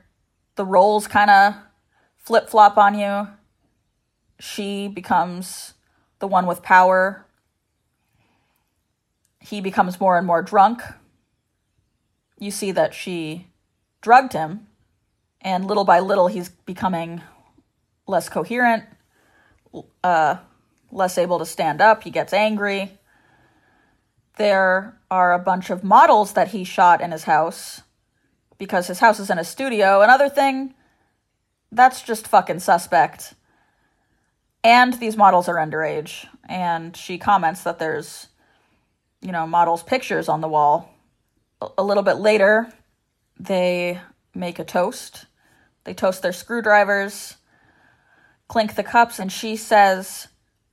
The 0.55 0.65
roles 0.65 1.07
kind 1.07 1.29
of 1.29 1.55
flip 2.17 2.49
flop 2.49 2.77
on 2.77 2.97
you. 2.97 3.27
She 4.39 4.87
becomes 4.87 5.73
the 6.19 6.27
one 6.27 6.45
with 6.45 6.63
power. 6.63 7.25
He 9.43 9.59
becomes 9.61 9.99
more 9.99 10.17
and 10.17 10.25
more 10.25 10.41
drunk. 10.41 10.81
You 12.39 12.49
see 12.49 12.71
that 12.71 12.93
she 12.93 13.47
drugged 14.01 14.33
him, 14.33 14.67
and 15.41 15.65
little 15.65 15.83
by 15.83 15.99
little, 15.99 16.27
he's 16.27 16.49
becoming 16.49 17.21
less 18.07 18.29
coherent, 18.29 18.85
uh, 20.03 20.37
less 20.91 21.17
able 21.17 21.39
to 21.39 21.45
stand 21.45 21.81
up. 21.81 22.03
He 22.03 22.09
gets 22.09 22.31
angry. 22.31 22.97
There 24.37 24.97
are 25.11 25.33
a 25.33 25.39
bunch 25.39 25.69
of 25.69 25.83
models 25.83 26.33
that 26.33 26.49
he 26.49 26.63
shot 26.63 27.01
in 27.01 27.11
his 27.11 27.23
house 27.23 27.81
because 28.57 28.87
his 28.87 28.99
house 28.99 29.19
is 29.19 29.29
in 29.29 29.37
a 29.37 29.43
studio. 29.43 30.01
Another 30.01 30.29
thing, 30.29 30.73
that's 31.71 32.01
just 32.01 32.27
fucking 32.27 32.59
suspect. 32.59 33.33
And 34.63 34.93
these 34.93 35.17
models 35.17 35.49
are 35.49 35.55
underage. 35.55 36.25
And 36.47 36.95
she 36.95 37.17
comments 37.17 37.63
that 37.63 37.79
there's, 37.79 38.27
you 39.23 39.31
know, 39.31 39.47
models' 39.47 39.81
pictures 39.81 40.29
on 40.29 40.41
the 40.41 40.47
wall. 40.47 40.93
A 41.77 41.83
little 41.83 42.03
bit 42.03 42.17
later, 42.17 42.71
they 43.39 43.99
make 44.35 44.59
a 44.59 44.65
toast. 44.65 45.25
They 45.85 45.93
toast 45.93 46.21
their 46.21 46.33
screwdrivers, 46.33 47.37
clink 48.47 48.75
the 48.75 48.83
cups, 48.83 49.19
and 49.19 49.31
she 49.31 49.55
says, 49.55 50.27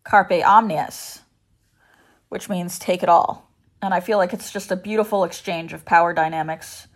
Carpe 0.05 0.45
omnius, 0.45 1.21
which 2.29 2.49
means 2.49 2.79
take 2.79 3.03
it 3.03 3.09
all. 3.09 3.51
And 3.83 3.95
I 3.95 4.01
feel 4.01 4.19
like 4.19 4.33
it's 4.33 4.53
just 4.53 4.71
a 4.71 4.77
beautiful 4.77 5.25
exchange 5.25 5.73
of 5.73 5.85
power 5.85 6.13
dynamics, 6.13 6.89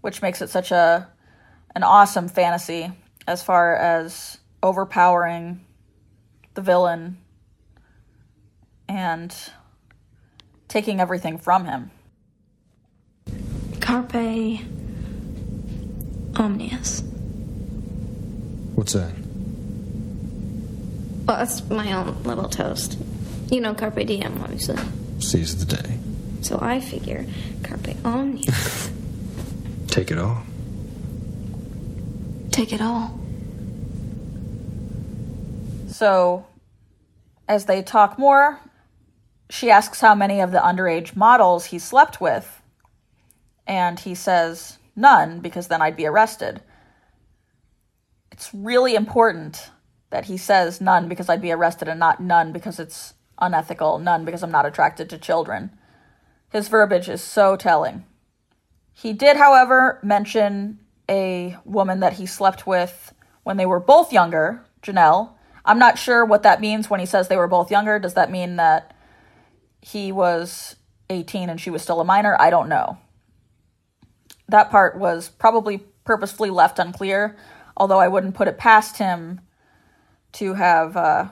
which 0.00 0.22
makes 0.22 0.40
it 0.40 0.48
such 0.48 0.70
a 0.70 1.08
an 1.74 1.82
awesome 1.82 2.28
fantasy 2.28 2.92
as 3.26 3.42
far 3.42 3.74
as 3.74 4.38
overpowering 4.62 5.64
the 6.54 6.62
villain 6.62 7.18
and 8.88 9.34
taking 10.74 10.98
everything 10.98 11.38
from 11.38 11.66
him. 11.66 11.88
Carpe 13.78 14.58
omnius. 16.34 17.00
What's 18.74 18.94
that? 18.94 19.12
Well, 21.26 21.36
that's 21.38 21.62
my 21.70 21.92
own 21.92 22.24
little 22.24 22.48
toast. 22.48 22.98
You 23.52 23.60
know, 23.60 23.72
carpe 23.72 24.04
diem, 24.04 24.40
obviously. 24.42 24.76
Seize 25.20 25.64
the 25.64 25.76
day. 25.76 25.96
So 26.40 26.58
I 26.60 26.80
figure 26.80 27.24
carpe 27.62 27.94
omnius. 28.04 28.90
Take 29.86 30.10
it 30.10 30.18
all. 30.18 30.42
Take 32.50 32.72
it 32.72 32.80
all. 32.80 33.20
So, 35.86 36.46
as 37.46 37.66
they 37.66 37.80
talk 37.82 38.18
more, 38.18 38.58
she 39.50 39.70
asks 39.70 40.00
how 40.00 40.14
many 40.14 40.40
of 40.40 40.52
the 40.52 40.58
underage 40.58 41.16
models 41.16 41.66
he 41.66 41.78
slept 41.78 42.20
with. 42.20 42.62
And 43.66 43.98
he 43.98 44.14
says, 44.14 44.78
none, 44.96 45.40
because 45.40 45.68
then 45.68 45.82
I'd 45.82 45.96
be 45.96 46.06
arrested. 46.06 46.60
It's 48.30 48.52
really 48.52 48.94
important 48.94 49.70
that 50.10 50.26
he 50.26 50.36
says 50.36 50.80
none 50.80 51.08
because 51.08 51.28
I'd 51.28 51.42
be 51.42 51.52
arrested 51.52 51.88
and 51.88 51.98
not 51.98 52.20
none 52.20 52.52
because 52.52 52.78
it's 52.78 53.14
unethical, 53.38 53.98
none 53.98 54.24
because 54.24 54.42
I'm 54.42 54.50
not 54.50 54.66
attracted 54.66 55.10
to 55.10 55.18
children. 55.18 55.70
His 56.50 56.68
verbiage 56.68 57.08
is 57.08 57.22
so 57.22 57.56
telling. 57.56 58.04
He 58.92 59.12
did, 59.12 59.36
however, 59.36 59.98
mention 60.02 60.78
a 61.08 61.56
woman 61.64 62.00
that 62.00 62.14
he 62.14 62.26
slept 62.26 62.66
with 62.66 63.12
when 63.42 63.56
they 63.56 63.66
were 63.66 63.80
both 63.80 64.12
younger, 64.12 64.64
Janelle. 64.82 65.30
I'm 65.64 65.78
not 65.78 65.98
sure 65.98 66.24
what 66.24 66.42
that 66.44 66.60
means 66.60 66.88
when 66.88 67.00
he 67.00 67.06
says 67.06 67.26
they 67.26 67.36
were 67.36 67.48
both 67.48 67.70
younger. 67.70 67.98
Does 67.98 68.14
that 68.14 68.30
mean 68.30 68.56
that 68.56 68.93
he 69.84 70.12
was 70.12 70.76
18 71.10 71.50
and 71.50 71.60
she 71.60 71.68
was 71.68 71.82
still 71.82 72.00
a 72.00 72.04
minor? 72.04 72.40
I 72.40 72.48
don't 72.48 72.70
know. 72.70 72.96
That 74.48 74.70
part 74.70 74.96
was 74.96 75.28
probably 75.28 75.84
purposefully 76.04 76.48
left 76.48 76.78
unclear, 76.78 77.36
although 77.76 77.98
I 77.98 78.08
wouldn't 78.08 78.34
put 78.34 78.48
it 78.48 78.56
past 78.56 78.96
him 78.96 79.42
to 80.32 80.54
have 80.54 80.96
uh, 80.96 81.28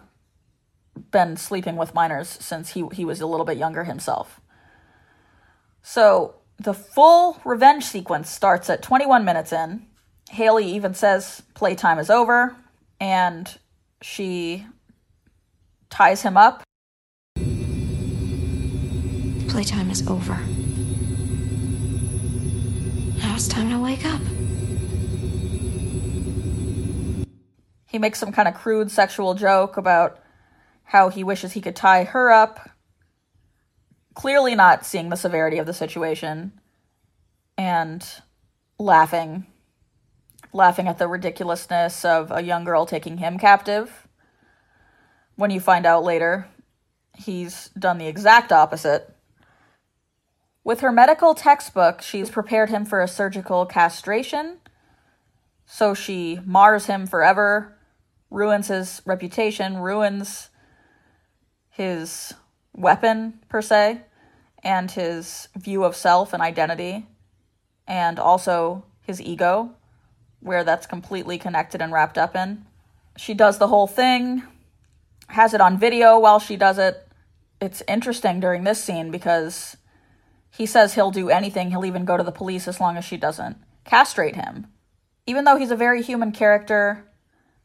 been 1.11 1.38
sleeping 1.38 1.77
with 1.77 1.95
minors 1.95 2.29
since 2.29 2.75
he, 2.75 2.85
he 2.93 3.07
was 3.07 3.23
a 3.23 3.27
little 3.27 3.47
bit 3.47 3.57
younger 3.57 3.85
himself. 3.85 4.38
So 5.83 6.35
the 6.59 6.75
full 6.75 7.41
revenge 7.47 7.85
sequence 7.85 8.29
starts 8.29 8.69
at 8.69 8.83
21 8.83 9.25
minutes 9.25 9.53
in. 9.53 9.87
Hayley 10.29 10.67
even 10.67 10.93
says 10.93 11.43
playtime 11.55 11.99
is 11.99 12.11
over, 12.11 12.55
and 13.01 13.59
she 14.03 14.67
ties 15.88 16.21
him 16.21 16.37
up. 16.37 16.62
Playtime 19.53 19.91
is 19.91 20.09
over. 20.09 20.35
Now 23.19 23.35
it's 23.35 23.47
time 23.47 23.69
to 23.69 23.79
wake 23.79 24.03
up. 24.07 24.23
He 27.87 27.99
makes 27.99 28.19
some 28.19 28.33
kind 28.33 28.49
of 28.49 28.55
crude 28.55 28.91
sexual 28.91 29.35
joke 29.35 29.77
about 29.77 30.19
how 30.85 31.11
he 31.11 31.23
wishes 31.23 31.53
he 31.53 31.61
could 31.61 31.77
tie 31.77 32.05
her 32.05 32.33
up, 32.33 32.71
clearly 34.15 34.55
not 34.55 34.87
seeing 34.87 35.11
the 35.11 35.17
severity 35.17 35.59
of 35.59 35.67
the 35.67 35.75
situation, 35.75 36.59
and 37.59 38.03
laughing. 38.79 39.47
Laughing 40.55 40.88
at 40.88 40.97
the 40.97 41.07
ridiculousness 41.07 42.07
of 42.07 42.31
a 42.31 42.43
young 42.43 42.65
girl 42.65 42.87
taking 42.87 43.19
him 43.19 43.38
captive. 43.38 44.09
When 45.37 45.51
you 45.51 45.61
find 45.61 45.85
out 45.85 46.05
later, 46.05 46.49
he's 47.15 47.69
done 47.79 47.99
the 47.99 48.07
exact 48.07 48.51
opposite. 48.51 49.12
With 50.64 50.81
her 50.81 50.92
medical 50.92 51.35
textbook, 51.35 52.03
she's 52.03 52.31
prepared 52.31 52.70
him 52.70 52.85
for 52.85 53.01
a 53.01 53.09
surgical 53.09 53.66
castration. 53.66 54.59
So 55.66 55.92
she 55.92 56.38
mars 56.44 56.87
him 56.87 57.07
forever, 57.07 57.77
ruins 58.31 58.68
his 58.68 59.03
reputation, 59.05 59.79
ruins 59.79 60.51
his 61.68 62.35
weapon, 62.75 63.40
per 63.48 63.61
se, 63.61 64.03
and 64.62 64.90
his 64.90 65.48
view 65.57 65.83
of 65.83 65.96
self 65.96 66.33
and 66.33 66.42
identity, 66.42 67.07
and 67.88 68.20
also 68.20 68.85
his 69.01 69.20
ego, 69.20 69.75
where 70.40 70.62
that's 70.62 70.87
completely 70.87 71.38
connected 71.38 71.83
and 71.83 71.92
wrapped 71.92 72.18
up 72.18 72.37
in. 72.37 72.64
She 73.16 73.35
does 73.35 73.59
the 73.59 73.68
whole 73.68 73.88
thing, 73.88 74.44
has 75.29 75.55
it 75.55 75.61
on 75.61 75.77
video 75.79 76.18
while 76.18 76.38
she 76.38 76.57
does 76.57 76.79
it. 76.79 77.09
It's 77.61 77.83
interesting 77.88 78.38
during 78.38 78.64
this 78.64 78.83
scene 78.83 79.11
because 79.11 79.77
he 80.53 80.67
says 80.67 80.95
he'll 80.95 81.11
do 81.11 81.31
anything, 81.31 81.71
he'll 81.71 81.85
even 81.85 82.05
go 82.05 82.17
to 82.17 82.23
the 82.23 82.31
police 82.31 82.69
as 82.69 82.79
long 82.79 82.97
as 82.97 83.05
she 83.05 83.17
doesn't 83.17 83.57
castrate 83.85 84.37
him. 84.37 84.67
Even 85.27 85.45
though 85.45 85.57
he's 85.57 85.71
a 85.71 85.77
very 85.77 86.03
human 86.03 86.31
character 86.31 87.05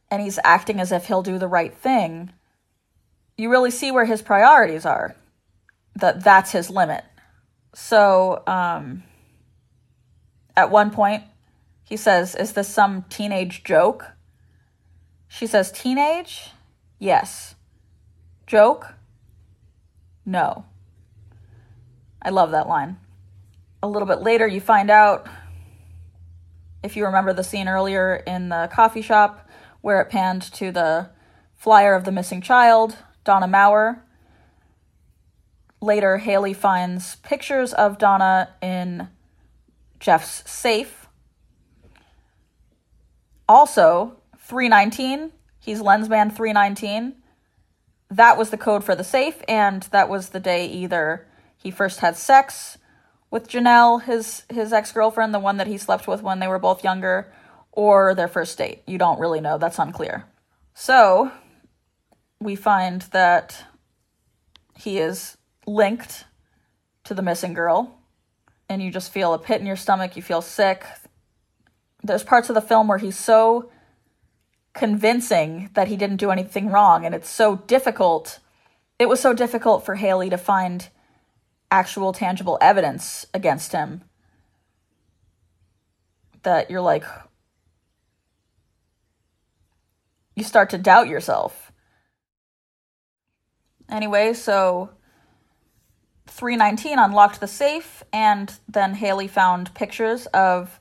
and 0.10 0.21
he's 0.21 0.39
acting 0.43 0.80
as 0.80 0.91
if 0.91 1.06
he'll 1.06 1.21
do 1.21 1.38
the 1.38 1.47
right 1.47 1.76
thing, 1.76 2.32
you 3.38 3.50
really 3.50 3.71
see 3.71 3.91
where 3.91 4.06
his 4.06 4.21
priorities 4.21 4.86
are. 4.86 5.15
That 5.95 6.23
that's 6.23 6.52
his 6.52 6.69
limit. 6.69 7.04
So, 7.73 8.43
um, 8.47 9.04
at 10.56 10.71
one 10.71 10.91
point, 10.91 11.23
he 11.84 11.97
says, 11.97 12.36
Is 12.36 12.54
this 12.54 12.67
some 12.67 13.04
teenage 13.10 13.63
joke? 13.63 14.06
She 15.28 15.45
says, 15.45 15.71
Teenage? 15.71 16.52
Yes. 17.00 17.56
Joke? 18.45 18.93
No. 20.26 20.65
I 22.27 22.29
love 22.29 22.51
that 22.51 22.67
line. 22.67 22.97
A 23.81 23.87
little 23.87 24.05
bit 24.05 24.19
later, 24.19 24.45
you 24.45 24.59
find 24.59 24.91
out, 24.91 25.29
if 26.83 26.97
you 26.97 27.05
remember 27.05 27.31
the 27.31 27.43
scene 27.43 27.69
earlier 27.69 28.17
in 28.27 28.49
the 28.49 28.69
coffee 28.69 29.01
shop 29.01 29.49
where 29.79 30.01
it 30.01 30.09
panned 30.09 30.41
to 30.41 30.73
the 30.73 31.09
flyer 31.55 31.95
of 31.95 32.03
the 32.03 32.11
missing 32.11 32.41
child, 32.41 32.97
Donna 33.23 33.47
Maurer. 33.47 34.03
Later, 35.79 36.17
Hayley 36.17 36.53
finds 36.53 37.15
pictures 37.17 37.71
of 37.71 37.97
Donna 37.97 38.49
in 38.61 39.07
Jeff's 40.01 40.43
safe. 40.51 41.07
Also, 43.47 44.17
319, 44.37 45.31
he's 45.61 45.79
Lensman 45.79 46.35
319. 46.35 47.15
That 48.11 48.37
was 48.37 48.49
the 48.49 48.57
code 48.57 48.83
for 48.83 48.95
the 48.95 49.05
safe, 49.05 49.41
and 49.47 49.83
that 49.91 50.09
was 50.09 50.29
the 50.29 50.41
day 50.41 50.67
either 50.67 51.25
he 51.57 51.71
first 51.71 51.99
had 51.99 52.15
sex 52.15 52.77
with 53.29 53.49
Janelle, 53.49 54.03
his 54.03 54.43
his 54.49 54.71
ex-girlfriend, 54.71 55.33
the 55.33 55.39
one 55.39 55.57
that 55.57 55.67
he 55.67 55.77
slept 55.77 56.07
with 56.07 56.21
when 56.21 56.39
they 56.39 56.47
were 56.47 56.59
both 56.59 56.83
younger, 56.83 57.33
or 57.71 58.15
their 58.15 58.27
first 58.27 58.57
date. 58.57 58.83
You 58.87 58.97
don't 58.97 59.19
really 59.19 59.41
know, 59.41 59.57
that's 59.57 59.79
unclear. 59.79 60.25
So, 60.73 61.31
we 62.39 62.55
find 62.55 63.01
that 63.11 63.65
he 64.75 64.99
is 64.99 65.37
linked 65.65 66.25
to 67.03 67.13
the 67.13 67.21
missing 67.21 67.53
girl, 67.53 67.99
and 68.69 68.81
you 68.81 68.91
just 68.91 69.11
feel 69.11 69.33
a 69.33 69.39
pit 69.39 69.59
in 69.59 69.67
your 69.67 69.75
stomach, 69.75 70.15
you 70.15 70.21
feel 70.21 70.41
sick. 70.41 70.85
There's 72.03 72.23
parts 72.23 72.49
of 72.49 72.55
the 72.55 72.61
film 72.61 72.87
where 72.87 72.99
he's 72.99 73.17
so 73.17 73.71
convincing 74.73 75.69
that 75.73 75.87
he 75.87 75.97
didn't 75.97 76.17
do 76.17 76.29
anything 76.31 76.69
wrong, 76.69 77.05
and 77.05 77.15
it's 77.15 77.29
so 77.29 77.57
difficult. 77.67 78.39
It 78.99 79.09
was 79.09 79.19
so 79.19 79.33
difficult 79.33 79.83
for 79.83 79.95
Hayley 79.95 80.29
to 80.29 80.37
find 80.37 80.87
actual 81.71 82.13
tangible 82.13 82.58
evidence 82.62 83.25
against 83.34 83.71
him 83.71 84.03
that 86.43 86.69
you're 86.69 86.82
like, 86.82 87.03
you 90.36 90.43
start 90.43 90.69
to 90.69 90.77
doubt 90.77 91.08
yourself. 91.08 91.71
Anyway, 93.89 94.34
so 94.34 94.89
319 96.27 96.99
unlocked 96.99 97.39
the 97.39 97.47
safe, 97.47 98.03
and 98.13 98.53
then 98.67 98.93
Hayley 98.93 99.27
found 99.27 99.73
pictures 99.73 100.25
of 100.27 100.80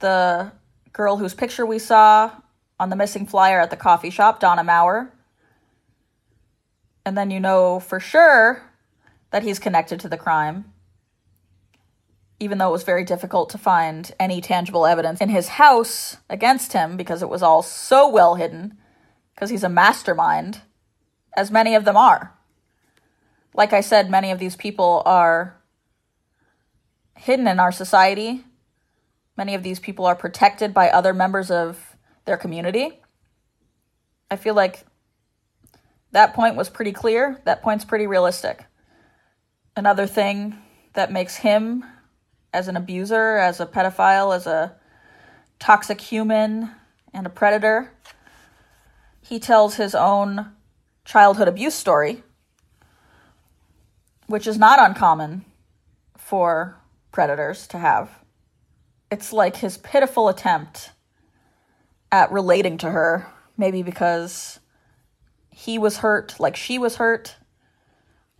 the 0.00 0.52
girl 0.92 1.18
whose 1.18 1.34
picture 1.34 1.64
we 1.64 1.78
saw 1.78 2.30
on 2.78 2.88
the 2.88 2.96
missing 2.96 3.26
flyer 3.26 3.60
at 3.60 3.70
the 3.70 3.76
coffee 3.76 4.10
shop, 4.10 4.40
Donna 4.40 4.64
Maurer. 4.64 5.12
And 7.04 7.16
then 7.16 7.30
you 7.30 7.40
know 7.40 7.80
for 7.80 8.00
sure 8.00 8.69
that 9.30 9.42
he's 9.42 9.58
connected 9.58 10.00
to 10.00 10.08
the 10.08 10.16
crime, 10.16 10.72
even 12.38 12.58
though 12.58 12.68
it 12.68 12.72
was 12.72 12.82
very 12.82 13.04
difficult 13.04 13.50
to 13.50 13.58
find 13.58 14.12
any 14.18 14.40
tangible 14.40 14.86
evidence 14.86 15.20
in 15.20 15.28
his 15.28 15.48
house 15.48 16.16
against 16.28 16.72
him 16.72 16.96
because 16.96 17.22
it 17.22 17.28
was 17.28 17.42
all 17.42 17.62
so 17.62 18.08
well 18.08 18.34
hidden, 18.34 18.76
because 19.34 19.50
he's 19.50 19.64
a 19.64 19.68
mastermind, 19.68 20.62
as 21.36 21.50
many 21.50 21.74
of 21.74 21.84
them 21.84 21.96
are. 21.96 22.36
Like 23.54 23.72
I 23.72 23.80
said, 23.80 24.10
many 24.10 24.30
of 24.30 24.38
these 24.38 24.56
people 24.56 25.02
are 25.04 25.60
hidden 27.16 27.46
in 27.46 27.60
our 27.60 27.72
society. 27.72 28.44
Many 29.36 29.54
of 29.54 29.62
these 29.62 29.78
people 29.78 30.06
are 30.06 30.16
protected 30.16 30.72
by 30.72 30.88
other 30.88 31.12
members 31.12 31.50
of 31.50 31.96
their 32.24 32.36
community. 32.36 33.00
I 34.30 34.36
feel 34.36 34.54
like 34.54 34.84
that 36.12 36.34
point 36.34 36.56
was 36.56 36.68
pretty 36.68 36.92
clear. 36.92 37.40
That 37.44 37.62
point's 37.62 37.84
pretty 37.84 38.06
realistic. 38.06 38.64
Another 39.76 40.06
thing 40.06 40.58
that 40.94 41.12
makes 41.12 41.36
him, 41.36 41.84
as 42.52 42.66
an 42.66 42.76
abuser, 42.76 43.36
as 43.36 43.60
a 43.60 43.66
pedophile, 43.66 44.34
as 44.34 44.46
a 44.46 44.74
toxic 45.58 46.00
human, 46.00 46.70
and 47.12 47.26
a 47.26 47.30
predator, 47.30 47.92
he 49.20 49.38
tells 49.38 49.76
his 49.76 49.94
own 49.94 50.52
childhood 51.04 51.48
abuse 51.48 51.74
story, 51.74 52.22
which 54.26 54.46
is 54.46 54.58
not 54.58 54.80
uncommon 54.80 55.44
for 56.16 56.76
predators 57.12 57.66
to 57.68 57.78
have. 57.78 58.10
It's 59.10 59.32
like 59.32 59.56
his 59.56 59.78
pitiful 59.78 60.28
attempt 60.28 60.90
at 62.12 62.30
relating 62.30 62.78
to 62.78 62.90
her, 62.90 63.26
maybe 63.56 63.82
because 63.82 64.60
he 65.50 65.78
was 65.78 65.98
hurt 65.98 66.38
like 66.38 66.56
she 66.56 66.78
was 66.78 66.96
hurt, 66.96 67.36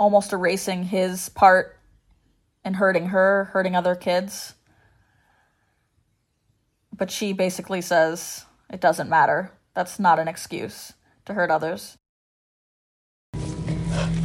almost 0.00 0.32
erasing 0.32 0.84
his 0.84 1.28
part 1.28 1.78
in 2.64 2.74
hurting 2.74 3.08
her, 3.08 3.50
hurting 3.52 3.76
other 3.76 3.94
kids. 3.94 4.54
But 6.96 7.10
she 7.10 7.34
basically 7.34 7.82
says 7.82 8.46
it 8.72 8.80
doesn't 8.80 9.10
matter. 9.10 9.52
That's 9.74 10.00
not 10.00 10.18
an 10.18 10.26
excuse 10.26 10.94
to 11.26 11.34
hurt 11.34 11.50
others. 11.50 11.98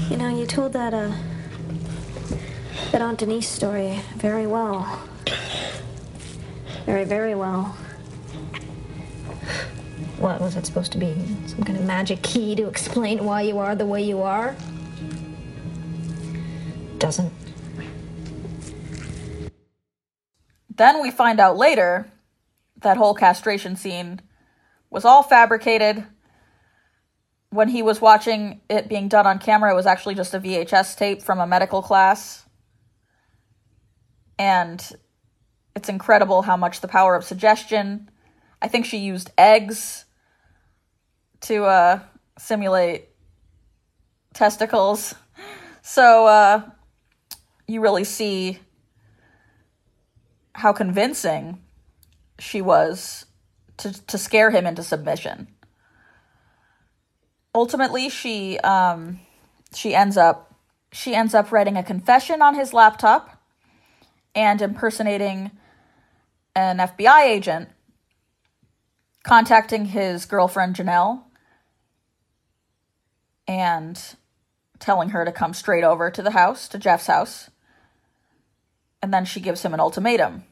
You 0.10 0.18
know, 0.18 0.30
you 0.30 0.46
told 0.46 0.72
that, 0.74 0.94
uh, 0.94 1.12
that 2.92 3.02
Aunt 3.02 3.20
Denise 3.20 3.50
story 3.50 4.00
very 4.16 4.48
well. 4.48 5.02
Very, 6.86 7.04
very 7.04 7.36
well. 7.36 7.76
What 10.20 10.40
was 10.40 10.56
it 10.56 10.66
supposed 10.66 10.94
to 10.94 10.98
be? 10.98 11.14
Some 11.48 11.64
kind 11.64 11.78
of 11.78 11.84
magic 11.84 12.22
key 12.22 12.56
to 12.56 12.68
explain 12.68 13.26
why 13.26 13.42
you 13.42 13.58
are 13.58 13.76
the 13.76 13.86
way 13.86 14.02
you 14.02 14.22
are? 14.22 14.56
Doesn't. 16.98 17.34
Then 20.70 21.02
we 21.02 21.12
find 21.12 21.40
out 21.40 21.58
later 21.58 22.12
that 22.82 22.98
whole 22.98 23.14
castration 23.14 23.76
scene 23.76 24.22
was 24.90 25.06
all 25.06 25.24
fabricated. 25.24 26.06
When 27.50 27.70
he 27.70 27.82
was 27.82 28.02
watching 28.02 28.62
it 28.70 28.90
being 28.90 29.08
done 29.08 29.26
on 29.26 29.40
camera, 29.40 29.72
it 29.72 29.76
was 29.76 29.86
actually 29.86 30.16
just 30.16 30.34
a 30.34 30.40
VHS 30.40 30.98
tape 30.98 31.22
from 31.22 31.40
a 31.40 31.48
medical 31.48 31.82
class. 31.82 32.46
And 34.38 34.86
it's 35.76 35.90
incredible 35.90 36.42
how 36.42 36.58
much 36.58 36.82
the 36.82 36.88
power 36.88 37.16
of 37.16 37.24
suggestion. 37.24 38.10
I 38.62 38.68
think 38.68 38.86
she 38.86 38.98
used 38.98 39.32
eggs 39.38 40.06
to 41.42 41.66
uh, 41.66 42.00
simulate 42.38 43.10
testicles. 44.34 45.16
So 45.88 46.26
uh, 46.26 46.68
you 47.68 47.82
really 47.82 48.04
see 48.04 48.60
how 50.54 50.72
convincing 50.72 51.62
she 52.40 52.62
was 52.62 53.26
to, 53.78 54.06
to 54.08 54.18
scare 54.18 54.52
him 54.52 54.66
into 54.66 54.84
submission. 54.84 55.48
Ultimately, 57.54 58.10
she 58.10 58.58
um, 58.60 59.20
she 59.74 59.96
ends 59.96 60.18
up 60.18 60.54
she 60.92 61.16
ends 61.16 61.34
up 61.34 61.52
writing 61.52 61.78
a 61.78 61.84
confession 61.84 62.42
on 62.42 62.56
his 62.56 62.74
laptop 62.74 63.42
and 64.34 64.62
impersonating 64.62 65.52
an 66.56 66.78
FBI 66.78 67.24
agent, 67.24 67.70
contacting 69.24 69.86
his 69.86 70.26
girlfriend 70.26 70.76
Janelle, 70.76 71.24
and 73.48 74.16
telling 74.80 75.10
her 75.10 75.26
to 75.26 75.32
come 75.32 75.54
straight 75.54 75.84
over 75.84 76.10
to 76.12 76.22
the 76.22 76.32
house, 76.32 76.68
to 76.70 76.78
Jeff's 76.78 77.08
house. 77.08 77.50
And 79.06 79.14
then 79.14 79.26
she 79.26 79.40
gives 79.40 79.62
him 79.62 79.72
an 79.76 79.80
ultimatum. 79.80 80.46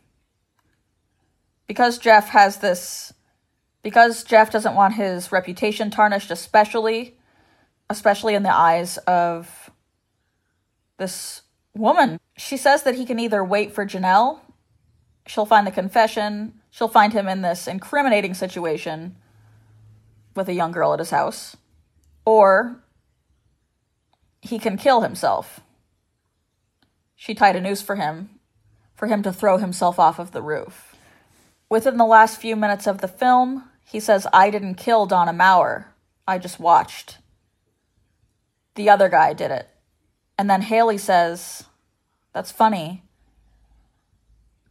Because 1.66 1.98
Jeff 1.98 2.30
has 2.30 2.58
this, 2.58 3.12
because 3.82 4.24
Jeff 4.24 4.52
doesn't 4.52 4.76
want 4.76 4.94
his 4.94 5.32
reputation 5.32 5.90
tarnished, 5.90 6.30
especially, 6.30 7.18
especially 7.90 8.36
in 8.36 8.44
the 8.44 8.56
eyes 8.56 9.00
of 9.08 9.72
this 11.00 11.42
woman, 11.74 12.20
she 12.38 12.56
says 12.56 12.84
that 12.84 12.94
he 12.94 13.08
can 13.08 13.18
either 13.18 13.44
wait 13.44 13.74
for 13.74 13.88
Janelle, 13.88 14.40
she'll 15.26 15.48
find 15.48 15.66
the 15.66 15.72
confession, 15.72 16.62
she'll 16.70 16.88
find 16.88 17.12
him 17.12 17.28
in 17.28 17.42
this 17.42 17.68
incriminating 17.68 18.36
situation 18.36 19.16
with 20.36 20.48
a 20.48 20.54
young 20.54 20.72
girl 20.72 20.94
at 20.94 21.00
his 21.00 21.10
house, 21.10 21.58
or 22.24 22.84
he 24.44 24.60
can 24.60 24.78
kill 24.78 25.02
himself. 25.02 25.60
She 27.16 27.34
tied 27.34 27.56
a 27.56 27.62
noose 27.62 27.82
for 27.82 27.96
him, 27.96 28.30
for 29.04 29.08
him 29.08 29.22
to 29.22 29.34
throw 29.34 29.58
himself 29.58 30.00
off 30.00 30.18
of 30.18 30.32
the 30.32 30.42
roof. 30.42 30.96
Within 31.68 31.98
the 31.98 32.06
last 32.06 32.40
few 32.40 32.56
minutes 32.56 32.88
of 32.88 33.00
the 33.00 33.08
film, 33.10 33.70
he 33.84 34.00
says, 34.00 34.26
I 34.32 34.50
didn't 34.50 34.76
kill 34.76 35.06
Donna 35.06 35.34
Maurer. 35.34 35.94
I 36.26 36.38
just 36.38 36.58
watched. 36.58 37.18
The 38.76 38.90
other 38.90 39.10
guy 39.10 39.34
did 39.34 39.52
it. 39.52 39.68
And 40.38 40.50
then 40.50 40.62
Hayley 40.62 40.98
says, 40.98 41.66
That's 42.32 42.50
funny. 42.50 43.04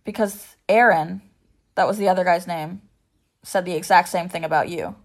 Because 0.02 0.56
Aaron, 0.66 1.20
that 1.74 1.86
was 1.86 1.98
the 1.98 2.08
other 2.08 2.24
guy's 2.24 2.46
name, 2.46 2.80
said 3.42 3.66
the 3.66 3.74
exact 3.74 4.08
same 4.08 4.30
thing 4.30 4.46
about 4.46 4.70
you. 4.70 4.96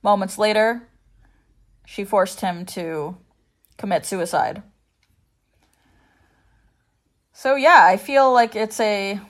Moments 0.00 0.38
later, 0.38 0.88
she 1.84 2.04
forced 2.04 2.40
him 2.40 2.66
to 2.66 3.16
commit 3.78 4.06
suicide. 4.06 4.62
So 7.32 7.56
yeah, 7.56 7.84
I 7.84 7.96
feel 7.96 8.32
like 8.32 8.54
it's 8.54 8.78
a 8.80 9.20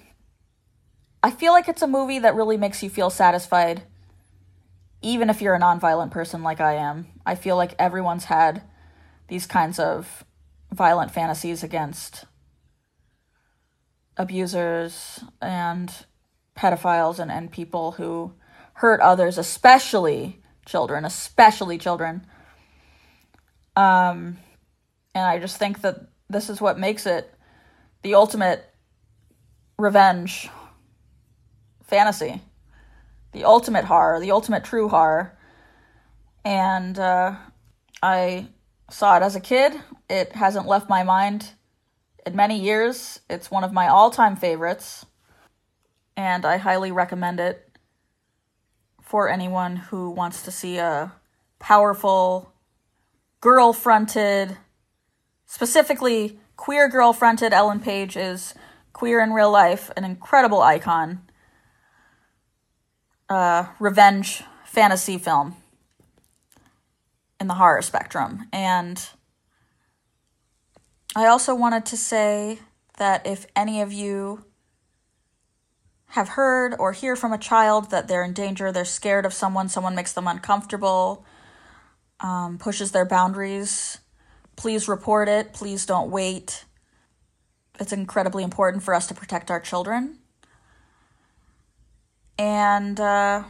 I 1.22 1.30
feel 1.30 1.52
like 1.52 1.68
it's 1.68 1.82
a 1.82 1.86
movie 1.86 2.18
that 2.18 2.34
really 2.34 2.56
makes 2.56 2.82
you 2.82 2.90
feel 2.90 3.10
satisfied 3.10 3.84
even 5.02 5.30
if 5.30 5.42
you're 5.42 5.54
a 5.54 5.60
nonviolent 5.60 6.10
person 6.10 6.42
like 6.42 6.60
I 6.60 6.74
am. 6.74 7.06
I 7.26 7.34
feel 7.34 7.56
like 7.56 7.74
everyone's 7.78 8.24
had 8.24 8.62
these 9.28 9.46
kinds 9.46 9.78
of 9.78 10.24
violent 10.72 11.10
fantasies 11.10 11.62
against 11.62 12.24
abusers 14.16 15.24
and 15.40 15.92
pedophiles 16.56 17.18
and, 17.18 17.30
and 17.30 17.50
people 17.50 17.92
who 17.92 18.32
hurt 18.74 19.00
others, 19.00 19.38
especially 19.38 20.40
children, 20.66 21.04
especially 21.04 21.78
children. 21.78 22.26
Um, 23.74 24.38
and 25.14 25.24
I 25.24 25.38
just 25.38 25.56
think 25.56 25.80
that 25.80 25.96
this 26.28 26.48
is 26.48 26.60
what 26.60 26.78
makes 26.78 27.06
it 27.06 27.32
the 28.02 28.14
ultimate 28.14 28.64
revenge 29.78 30.48
fantasy, 31.84 32.40
the 33.32 33.44
ultimate 33.44 33.84
horror, 33.84 34.20
the 34.20 34.30
ultimate 34.30 34.64
true 34.64 34.88
horror. 34.88 35.36
And 36.44 36.98
uh, 36.98 37.36
I 38.02 38.48
saw 38.90 39.16
it 39.16 39.22
as 39.22 39.36
a 39.36 39.40
kid. 39.40 39.74
It 40.10 40.32
hasn't 40.32 40.66
left 40.66 40.88
my 40.88 41.02
mind 41.02 41.50
in 42.26 42.36
many 42.36 42.58
years. 42.58 43.20
It's 43.30 43.50
one 43.50 43.64
of 43.64 43.72
my 43.72 43.88
all 43.88 44.10
time 44.10 44.36
favorites. 44.36 45.06
And 46.16 46.44
I 46.44 46.58
highly 46.58 46.92
recommend 46.92 47.40
it 47.40 47.68
for 49.00 49.28
anyone 49.28 49.76
who 49.76 50.10
wants 50.10 50.42
to 50.42 50.50
see 50.50 50.78
a 50.78 51.12
powerful, 51.58 52.52
girl 53.40 53.72
fronted, 53.72 54.56
specifically 55.46 56.40
queer 56.62 56.88
girl 56.88 57.12
fronted. 57.12 57.52
Ellen 57.52 57.80
Page 57.80 58.16
is 58.16 58.54
queer 58.92 59.20
in 59.20 59.32
real 59.32 59.50
life, 59.50 59.90
an 59.96 60.04
incredible 60.04 60.62
icon. 60.62 61.20
Uh, 63.28 63.66
revenge 63.80 64.44
fantasy 64.64 65.18
film 65.18 65.56
in 67.40 67.48
the 67.48 67.54
horror 67.54 67.82
spectrum. 67.82 68.46
And 68.52 69.04
I 71.16 71.26
also 71.26 71.52
wanted 71.52 71.84
to 71.86 71.96
say 71.96 72.60
that 72.96 73.26
if 73.26 73.44
any 73.56 73.80
of 73.80 73.92
you 73.92 74.44
have 76.10 76.28
heard 76.28 76.76
or 76.78 76.92
hear 76.92 77.16
from 77.16 77.32
a 77.32 77.38
child 77.38 77.90
that 77.90 78.06
they're 78.06 78.22
in 78.22 78.34
danger, 78.34 78.70
they're 78.70 78.84
scared 78.84 79.26
of 79.26 79.34
someone, 79.34 79.68
someone 79.68 79.96
makes 79.96 80.12
them 80.12 80.28
uncomfortable, 80.28 81.24
um, 82.20 82.56
pushes 82.56 82.92
their 82.92 83.04
boundaries, 83.04 83.98
please 84.56 84.88
report 84.88 85.28
it. 85.28 85.52
Please 85.52 85.86
don't 85.86 86.10
wait. 86.10 86.64
It's 87.80 87.92
incredibly 87.92 88.44
important 88.44 88.82
for 88.82 88.94
us 88.94 89.06
to 89.08 89.14
protect 89.14 89.50
our 89.50 89.60
children. 89.60 90.18
And 92.38 92.98
uh, 93.00 93.44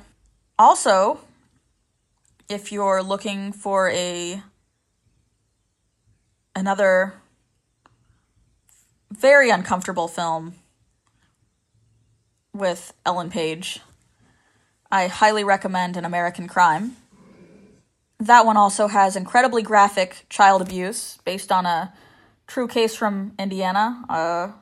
also, 0.58 1.20
if 2.48 2.72
you're 2.72 3.02
looking 3.02 3.52
for 3.52 3.90
a 3.90 4.42
another 6.54 7.14
very 9.10 9.50
uncomfortable 9.50 10.08
film 10.08 10.54
with 12.52 12.92
Ellen 13.06 13.30
Page. 13.30 13.80
I 14.90 15.06
highly 15.06 15.44
recommend 15.44 15.96
An 15.96 16.04
American 16.04 16.48
Crime. 16.48 16.96
That 18.22 18.46
one 18.46 18.56
also 18.56 18.86
has 18.86 19.16
incredibly 19.16 19.62
graphic 19.62 20.26
child 20.28 20.62
abuse 20.62 21.18
based 21.24 21.50
on 21.50 21.66
a 21.66 21.92
true 22.46 22.68
case 22.68 22.94
from 22.94 23.32
Indiana 23.36 24.04
uh, 24.08 24.52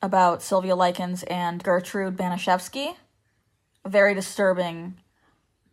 about 0.00 0.42
Sylvia 0.42 0.74
Likens 0.74 1.24
and 1.24 1.62
Gertrude 1.62 2.16
Baniszewski. 2.16 2.96
A 3.84 3.88
very 3.90 4.14
disturbing 4.14 4.94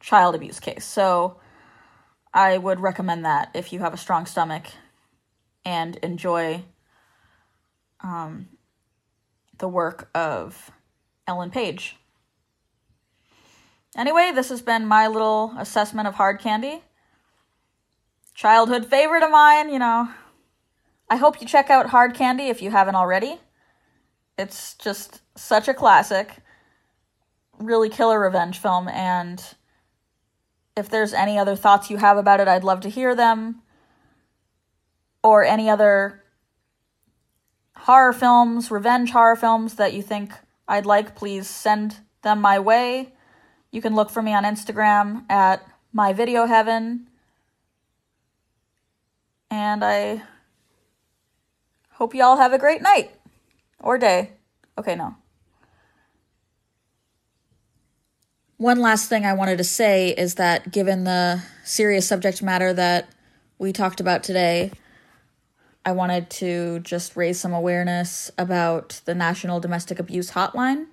child 0.01 0.35
abuse 0.35 0.59
case. 0.59 0.83
So 0.83 1.39
I 2.33 2.57
would 2.57 2.81
recommend 2.81 3.23
that 3.23 3.49
if 3.53 3.71
you 3.71 3.79
have 3.79 3.93
a 3.93 3.97
strong 3.97 4.25
stomach 4.25 4.65
and 5.63 5.95
enjoy 6.03 6.65
um, 8.01 8.49
the 9.59 9.69
work 9.69 10.09
of 10.13 10.71
Ellen 11.25 11.51
Page. 11.51 11.95
Anyway, 13.95 14.31
this 14.33 14.49
has 14.49 14.61
been 14.61 14.87
my 14.87 15.07
little 15.07 15.53
assessment 15.57 16.07
of 16.07 16.15
hard 16.15 16.39
candy. 16.39 16.83
Childhood 18.33 18.87
favorite 18.87 19.23
of 19.23 19.29
mine, 19.29 19.69
you 19.69 19.77
know. 19.77 20.09
I 21.09 21.17
hope 21.17 21.39
you 21.39 21.47
check 21.47 21.69
out 21.69 21.91
Hard 21.91 22.15
Candy 22.15 22.47
if 22.47 22.61
you 22.61 22.71
haven't 22.71 22.95
already. 22.95 23.39
It's 24.37 24.73
just 24.75 25.21
such 25.35 25.67
a 25.67 25.73
classic, 25.73 26.37
really 27.59 27.89
killer 27.89 28.19
revenge 28.19 28.57
film, 28.57 28.87
and 28.87 29.43
if 30.75 30.89
there's 30.89 31.13
any 31.13 31.37
other 31.37 31.55
thoughts 31.55 31.91
you 31.91 31.97
have 31.97 32.17
about 32.17 32.39
it, 32.39 32.47
I'd 32.47 32.63
love 32.63 32.81
to 32.81 32.89
hear 32.89 33.13
them. 33.13 33.61
Or 35.23 35.43
any 35.43 35.69
other 35.69 36.23
horror 37.75 38.13
films, 38.13 38.71
revenge 38.71 39.11
horror 39.11 39.35
films 39.35 39.75
that 39.75 39.93
you 39.93 40.01
think 40.01 40.33
I'd 40.67 40.87
like, 40.87 41.15
please 41.15 41.47
send 41.47 41.97
them 42.23 42.41
my 42.41 42.57
way. 42.57 43.13
You 43.73 43.81
can 43.81 43.95
look 43.95 44.11
for 44.11 44.21
me 44.21 44.35
on 44.35 44.43
Instagram 44.43 45.23
at 45.31 45.67
my 45.91 46.13
video 46.13 46.45
heaven. 46.45 47.07
And 49.49 49.83
I 49.83 50.21
hope 51.93 52.13
y'all 52.13 52.37
have 52.37 52.53
a 52.53 52.59
great 52.59 52.83
night 52.83 53.11
or 53.79 53.97
day. 53.97 54.33
Okay, 54.77 54.95
no. 54.95 55.15
One 58.57 58.79
last 58.79 59.09
thing 59.09 59.25
I 59.25 59.33
wanted 59.33 59.57
to 59.57 59.63
say 59.63 60.09
is 60.09 60.35
that 60.35 60.71
given 60.71 61.03
the 61.03 61.41
serious 61.63 62.07
subject 62.07 62.43
matter 62.43 62.73
that 62.73 63.09
we 63.57 63.73
talked 63.73 63.99
about 63.99 64.21
today, 64.21 64.71
I 65.83 65.93
wanted 65.93 66.29
to 66.29 66.79
just 66.81 67.15
raise 67.15 67.39
some 67.39 67.53
awareness 67.53 68.29
about 68.37 69.01
the 69.05 69.15
National 69.15 69.59
Domestic 69.59 69.97
Abuse 69.97 70.31
Hotline. 70.31 70.85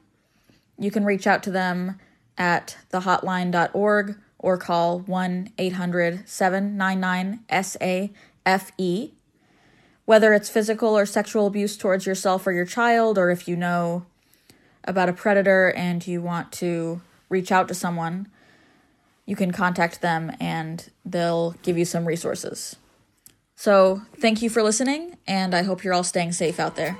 You 0.79 0.91
can 0.91 1.05
reach 1.05 1.27
out 1.27 1.43
to 1.43 1.51
them 1.51 1.99
at 2.39 2.77
thehotline.org 2.93 4.17
or 4.39 4.57
call 4.57 5.01
1 5.01 5.51
800 5.59 6.29
799 6.29 7.41
SAFE. 7.51 9.11
Whether 10.07 10.33
it's 10.33 10.49
physical 10.49 10.97
or 10.97 11.07
sexual 11.07 11.47
abuse 11.47 11.77
towards 11.77 12.07
yourself 12.07 12.47
or 12.47 12.53
your 12.53 12.65
child, 12.65 13.17
or 13.17 13.31
if 13.31 13.47
you 13.47 13.55
know 13.55 14.07
about 14.85 15.09
a 15.09 15.13
predator 15.13 15.73
and 15.77 16.05
you 16.07 16.21
want 16.21 16.51
to 16.53 17.01
reach 17.29 17.53
out 17.53 17.69
to 17.69 17.75
someone, 17.75 18.29
you 19.25 19.37
can 19.37 19.53
contact 19.53 20.01
them 20.01 20.33
and 20.41 20.91
they'll 21.05 21.53
give 21.63 21.79
you 21.79 21.85
some 21.85 22.07
resources. 22.07 22.77
So, 23.55 24.03
thank 24.17 24.41
you 24.41 24.49
for 24.49 24.63
listening, 24.63 25.19
and 25.27 25.55
I 25.55 25.63
hope 25.63 25.85
you're 25.85 25.93
all 25.93 26.03
staying 26.03 26.33
safe 26.33 26.59
out 26.59 26.77
there. 26.77 26.97